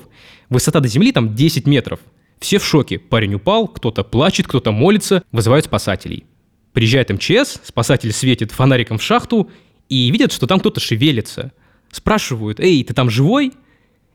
Высота 0.48 0.80
до 0.80 0.88
земли 0.88 1.12
там 1.12 1.34
10 1.34 1.66
метров. 1.66 2.00
Все 2.40 2.58
в 2.58 2.64
шоке. 2.64 2.98
Парень 2.98 3.34
упал, 3.34 3.68
кто-то 3.68 4.02
плачет, 4.02 4.46
кто-то 4.46 4.72
молится, 4.72 5.22
вызывают 5.30 5.66
спасателей. 5.66 6.24
Приезжает 6.72 7.10
МЧС, 7.10 7.60
спасатель 7.62 8.12
светит 8.12 8.50
фонариком 8.50 8.96
в 8.96 9.02
шахту 9.02 9.50
и 9.92 10.10
видят, 10.10 10.32
что 10.32 10.46
там 10.46 10.58
кто-то 10.58 10.80
шевелится. 10.80 11.52
Спрашивают, 11.90 12.60
эй, 12.60 12.82
ты 12.82 12.94
там 12.94 13.10
живой? 13.10 13.52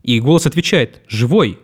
И 0.02 0.18
голос 0.18 0.44
отвечает, 0.44 1.02
живой. 1.06 1.60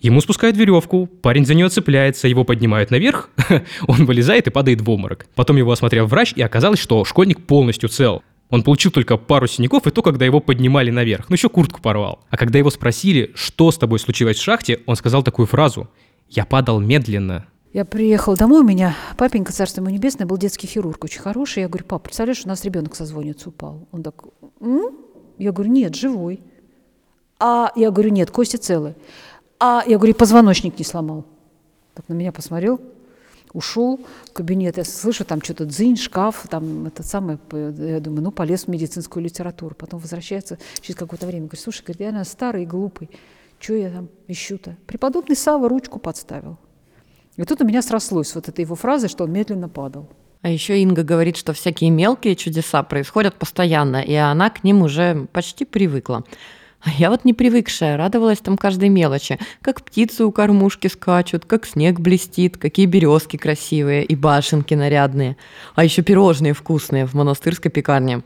Ему 0.00 0.22
спускают 0.22 0.56
веревку, 0.56 1.06
парень 1.06 1.44
за 1.44 1.52
нее 1.52 1.68
цепляется, 1.68 2.28
его 2.28 2.44
поднимают 2.44 2.90
наверх, 2.90 3.28
он 3.86 4.06
вылезает 4.06 4.46
и 4.46 4.50
падает 4.50 4.80
в 4.80 4.88
обморок. 4.88 5.26
Потом 5.34 5.58
его 5.58 5.70
осмотрел 5.70 6.06
врач, 6.06 6.32
и 6.34 6.40
оказалось, 6.40 6.78
что 6.78 7.04
школьник 7.04 7.46
полностью 7.46 7.90
цел. 7.90 8.22
Он 8.48 8.62
получил 8.62 8.90
только 8.90 9.18
пару 9.18 9.46
синяков, 9.46 9.86
и 9.86 9.90
то, 9.90 10.00
когда 10.00 10.24
его 10.24 10.40
поднимали 10.40 10.90
наверх. 10.90 11.28
Ну, 11.28 11.34
еще 11.34 11.50
куртку 11.50 11.82
порвал. 11.82 12.24
А 12.30 12.38
когда 12.38 12.58
его 12.58 12.70
спросили, 12.70 13.32
что 13.34 13.70
с 13.70 13.76
тобой 13.76 13.98
случилось 13.98 14.38
в 14.38 14.42
шахте, 14.42 14.80
он 14.86 14.96
сказал 14.96 15.22
такую 15.22 15.44
фразу. 15.44 15.90
Я 16.30 16.46
падал 16.46 16.80
медленно. 16.80 17.44
Я 17.72 17.84
приехал 17.84 18.34
домой, 18.34 18.62
у 18.62 18.64
меня 18.64 18.96
папенька, 19.18 19.52
царство 19.52 19.82
ему 19.82 19.90
небесное, 19.90 20.26
был 20.26 20.38
детский 20.38 20.66
хирург, 20.66 21.04
очень 21.04 21.20
хороший. 21.20 21.60
Я 21.60 21.68
говорю, 21.68 21.84
пап, 21.84 22.04
представляешь, 22.04 22.44
у 22.44 22.48
нас 22.48 22.64
ребенок 22.64 22.96
со 22.96 23.04
звонницы 23.04 23.50
упал. 23.50 23.86
Он 23.92 24.02
так, 24.02 24.24
М? 24.60 24.96
я 25.36 25.52
говорю, 25.52 25.70
нет, 25.70 25.94
живой. 25.94 26.40
А 27.38 27.70
я 27.76 27.90
говорю, 27.90 28.10
нет, 28.10 28.30
кости 28.30 28.56
целы. 28.56 28.94
А 29.60 29.82
я 29.86 29.98
говорю, 29.98 30.14
позвоночник 30.14 30.78
не 30.78 30.84
сломал. 30.84 31.26
Так 31.94 32.08
на 32.08 32.14
меня 32.14 32.32
посмотрел, 32.32 32.80
ушел 33.52 34.00
в 34.30 34.32
кабинет, 34.32 34.78
я 34.78 34.84
слышу 34.84 35.26
там 35.26 35.42
что-то 35.42 35.66
дзынь, 35.66 35.96
шкаф, 35.96 36.46
там 36.48 36.86
этот 36.86 37.04
самый, 37.04 37.38
я 37.52 38.00
думаю, 38.00 38.22
ну, 38.22 38.30
полез 38.30 38.64
в 38.64 38.68
медицинскую 38.68 39.22
литературу. 39.22 39.74
Потом 39.74 40.00
возвращается 40.00 40.58
через 40.80 40.96
какое-то 40.96 41.26
время, 41.26 41.46
говорит, 41.46 41.60
слушай, 41.60 41.82
говорит, 41.82 42.00
я, 42.00 42.06
наверное, 42.06 42.24
старый 42.24 42.62
и 42.62 42.66
глупый. 42.66 43.10
Что 43.58 43.74
я 43.74 43.90
там 43.90 44.08
ищу-то? 44.26 44.76
Преподобный 44.86 45.36
Сава 45.36 45.68
ручку 45.68 45.98
подставил. 45.98 46.56
И 47.38 47.44
тут 47.44 47.62
у 47.62 47.64
меня 47.64 47.82
срослось 47.82 48.34
вот 48.34 48.48
эта 48.48 48.60
его 48.60 48.74
фраза, 48.74 49.08
что 49.08 49.24
он 49.24 49.32
медленно 49.32 49.68
падал. 49.68 50.10
А 50.42 50.50
еще 50.50 50.80
Инга 50.82 51.04
говорит, 51.04 51.36
что 51.36 51.52
всякие 51.52 51.90
мелкие 51.90 52.36
чудеса 52.36 52.82
происходят 52.82 53.36
постоянно, 53.36 54.02
и 54.02 54.14
она 54.14 54.50
к 54.50 54.64
ним 54.64 54.82
уже 54.82 55.26
почти 55.32 55.64
привыкла. 55.64 56.24
А 56.80 56.90
я 56.90 57.10
вот 57.10 57.24
не 57.24 57.34
привыкшая, 57.34 57.96
радовалась 57.96 58.38
там 58.38 58.56
каждой 58.56 58.88
мелочи. 58.88 59.38
Как 59.62 59.84
птицы 59.84 60.24
у 60.24 60.32
кормушки 60.32 60.86
скачут, 60.88 61.44
как 61.44 61.66
снег 61.66 61.98
блестит, 61.98 62.56
какие 62.56 62.86
березки 62.86 63.36
красивые 63.36 64.04
и 64.04 64.14
башенки 64.14 64.74
нарядные. 64.74 65.36
А 65.74 65.84
еще 65.84 66.02
пирожные 66.02 66.54
вкусные 66.54 67.06
в 67.06 67.14
монастырской 67.14 67.70
пекарне. 67.70 68.22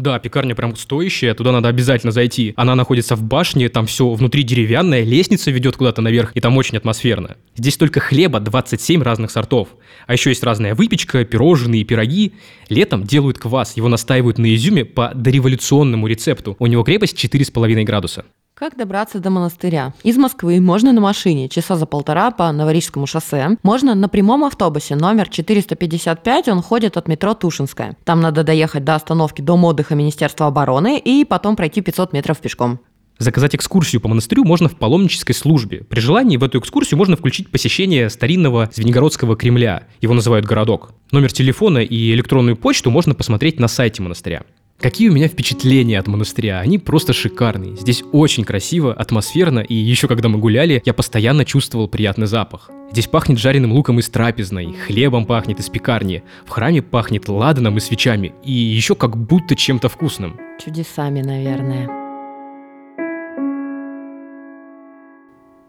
Да, 0.00 0.18
пекарня 0.18 0.54
прям 0.54 0.76
стоящая, 0.76 1.34
туда 1.34 1.52
надо 1.52 1.68
обязательно 1.68 2.10
зайти. 2.10 2.54
Она 2.56 2.74
находится 2.74 3.16
в 3.16 3.22
башне, 3.22 3.68
там 3.68 3.84
все 3.84 4.08
внутри 4.08 4.44
деревянное, 4.44 5.04
лестница 5.04 5.50
ведет 5.50 5.76
куда-то 5.76 6.00
наверх, 6.00 6.32
и 6.34 6.40
там 6.40 6.56
очень 6.56 6.78
атмосферно. 6.78 7.36
Здесь 7.54 7.76
только 7.76 8.00
хлеба 8.00 8.40
27 8.40 9.02
разных 9.02 9.30
сортов. 9.30 9.68
А 10.06 10.14
еще 10.14 10.30
есть 10.30 10.42
разная 10.42 10.74
выпечка, 10.74 11.22
пирожные, 11.26 11.84
пироги. 11.84 12.32
Летом 12.70 13.04
делают 13.04 13.38
квас, 13.38 13.76
его 13.76 13.88
настаивают 13.88 14.38
на 14.38 14.54
изюме 14.54 14.86
по 14.86 15.12
дореволюционному 15.14 16.06
рецепту. 16.06 16.56
У 16.58 16.66
него 16.66 16.82
крепость 16.82 17.22
4,5 17.22 17.84
градуса. 17.84 18.24
Как 18.60 18.76
добраться 18.76 19.20
до 19.20 19.30
монастыря? 19.30 19.94
Из 20.02 20.18
Москвы 20.18 20.60
можно 20.60 20.92
на 20.92 21.00
машине 21.00 21.48
часа 21.48 21.76
за 21.76 21.86
полтора 21.86 22.30
по 22.30 22.52
Новорижскому 22.52 23.06
шоссе. 23.06 23.56
Можно 23.62 23.94
на 23.94 24.06
прямом 24.06 24.44
автобусе 24.44 24.96
номер 24.96 25.30
455, 25.30 26.48
он 26.48 26.60
ходит 26.60 26.98
от 26.98 27.08
метро 27.08 27.32
Тушинская. 27.32 27.96
Там 28.04 28.20
надо 28.20 28.42
доехать 28.42 28.84
до 28.84 28.96
остановки 28.96 29.40
Дом 29.40 29.64
отдыха 29.64 29.94
Министерства 29.94 30.46
обороны 30.46 30.98
и 30.98 31.24
потом 31.24 31.56
пройти 31.56 31.80
500 31.80 32.12
метров 32.12 32.36
пешком. 32.36 32.80
Заказать 33.16 33.54
экскурсию 33.54 34.02
по 34.02 34.08
монастырю 34.08 34.44
можно 34.44 34.68
в 34.68 34.76
паломнической 34.76 35.34
службе. 35.34 35.84
При 35.88 36.00
желании 36.00 36.36
в 36.36 36.44
эту 36.44 36.58
экскурсию 36.58 36.98
можно 36.98 37.16
включить 37.16 37.50
посещение 37.50 38.10
старинного 38.10 38.68
Звенигородского 38.74 39.36
Кремля. 39.36 39.84
Его 40.02 40.12
называют 40.12 40.44
городок. 40.44 40.92
Номер 41.12 41.32
телефона 41.32 41.78
и 41.78 42.12
электронную 42.12 42.58
почту 42.58 42.90
можно 42.90 43.14
посмотреть 43.14 43.58
на 43.58 43.68
сайте 43.68 44.02
монастыря. 44.02 44.42
Какие 44.80 45.10
у 45.10 45.12
меня 45.12 45.28
впечатления 45.28 45.98
от 45.98 46.06
монастыря? 46.06 46.58
Они 46.60 46.78
просто 46.78 47.12
шикарные. 47.12 47.76
Здесь 47.76 48.02
очень 48.12 48.44
красиво, 48.44 48.94
атмосферно, 48.94 49.58
и 49.58 49.74
еще 49.74 50.08
когда 50.08 50.30
мы 50.30 50.38
гуляли, 50.38 50.80
я 50.86 50.94
постоянно 50.94 51.44
чувствовал 51.44 51.86
приятный 51.86 52.26
запах. 52.26 52.70
Здесь 52.90 53.06
пахнет 53.06 53.38
жареным 53.38 53.72
луком 53.72 53.98
из 53.98 54.08
трапезной, 54.08 54.72
хлебом 54.72 55.26
пахнет 55.26 55.60
из 55.60 55.68
пекарни, 55.68 56.22
в 56.46 56.48
храме 56.48 56.80
пахнет 56.80 57.28
ладаном 57.28 57.76
и 57.76 57.80
свечами, 57.80 58.32
и 58.42 58.52
еще 58.52 58.94
как 58.94 59.18
будто 59.18 59.54
чем-то 59.54 59.90
вкусным. 59.90 60.40
Чудесами, 60.64 61.20
наверное. 61.20 61.86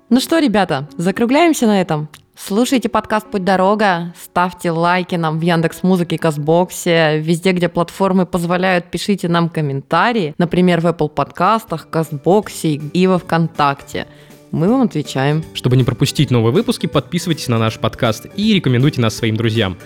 Ну 0.09 0.21
что, 0.21 0.39
ребята, 0.39 0.87
закругляемся 0.95 1.67
на 1.67 1.81
этом. 1.81 2.07
Слушайте 2.43 2.89
подкаст 2.89 3.29
«Путь 3.29 3.43
дорога», 3.43 4.15
ставьте 4.19 4.71
лайки 4.71 5.13
нам 5.13 5.37
в 5.37 5.43
Яндекс 5.43 5.83
Музыке, 5.83 6.17
Казбоксе, 6.17 7.19
везде, 7.19 7.51
где 7.51 7.69
платформы 7.69 8.25
позволяют, 8.25 8.89
пишите 8.89 9.27
нам 9.27 9.47
комментарии, 9.47 10.33
например, 10.39 10.81
в 10.81 10.87
Apple 10.87 11.09
подкастах, 11.09 11.87
Казбоксе 11.91 12.73
и 12.73 13.05
во 13.05 13.19
Вконтакте. 13.19 14.07
Мы 14.49 14.69
вам 14.69 14.81
отвечаем. 14.81 15.43
Чтобы 15.53 15.77
не 15.77 15.83
пропустить 15.83 16.31
новые 16.31 16.51
выпуски, 16.51 16.87
подписывайтесь 16.87 17.47
на 17.47 17.59
наш 17.59 17.77
подкаст 17.77 18.25
и 18.35 18.55
рекомендуйте 18.55 19.01
нас 19.01 19.15
своим 19.15 19.37
друзьям. 19.37 19.77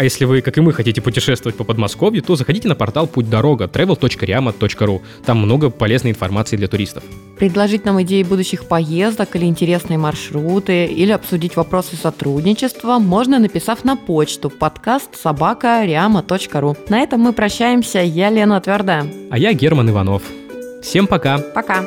А 0.00 0.02
если 0.02 0.24
вы, 0.24 0.40
как 0.40 0.56
и 0.56 0.62
мы, 0.62 0.72
хотите 0.72 1.02
путешествовать 1.02 1.58
по 1.58 1.64
Подмосковью, 1.64 2.22
то 2.22 2.34
заходите 2.34 2.68
на 2.68 2.74
портал 2.74 3.06
«Путь 3.06 3.28
дорога» 3.28 3.66
travel.riama.ru. 3.66 5.02
Там 5.26 5.38
много 5.40 5.68
полезной 5.68 6.12
информации 6.12 6.56
для 6.56 6.68
туристов. 6.68 7.02
Предложить 7.38 7.84
нам 7.84 8.00
идеи 8.00 8.22
будущих 8.22 8.64
поездок 8.64 9.36
или 9.36 9.44
интересные 9.44 9.98
маршруты, 9.98 10.86
или 10.86 11.10
обсудить 11.10 11.54
вопросы 11.54 11.96
сотрудничества 11.96 12.98
можно, 12.98 13.38
написав 13.38 13.84
на 13.84 13.94
почту 13.94 14.48
подкаст 14.48 15.20
собака 15.20 15.84
ру. 16.54 16.76
На 16.88 17.00
этом 17.00 17.20
мы 17.20 17.34
прощаемся. 17.34 18.00
Я 18.00 18.30
Лена 18.30 18.58
Твердая. 18.62 19.04
А 19.30 19.36
я 19.36 19.52
Герман 19.52 19.90
Иванов. 19.90 20.22
Всем 20.80 21.06
пока. 21.06 21.36
Пока. 21.36 21.84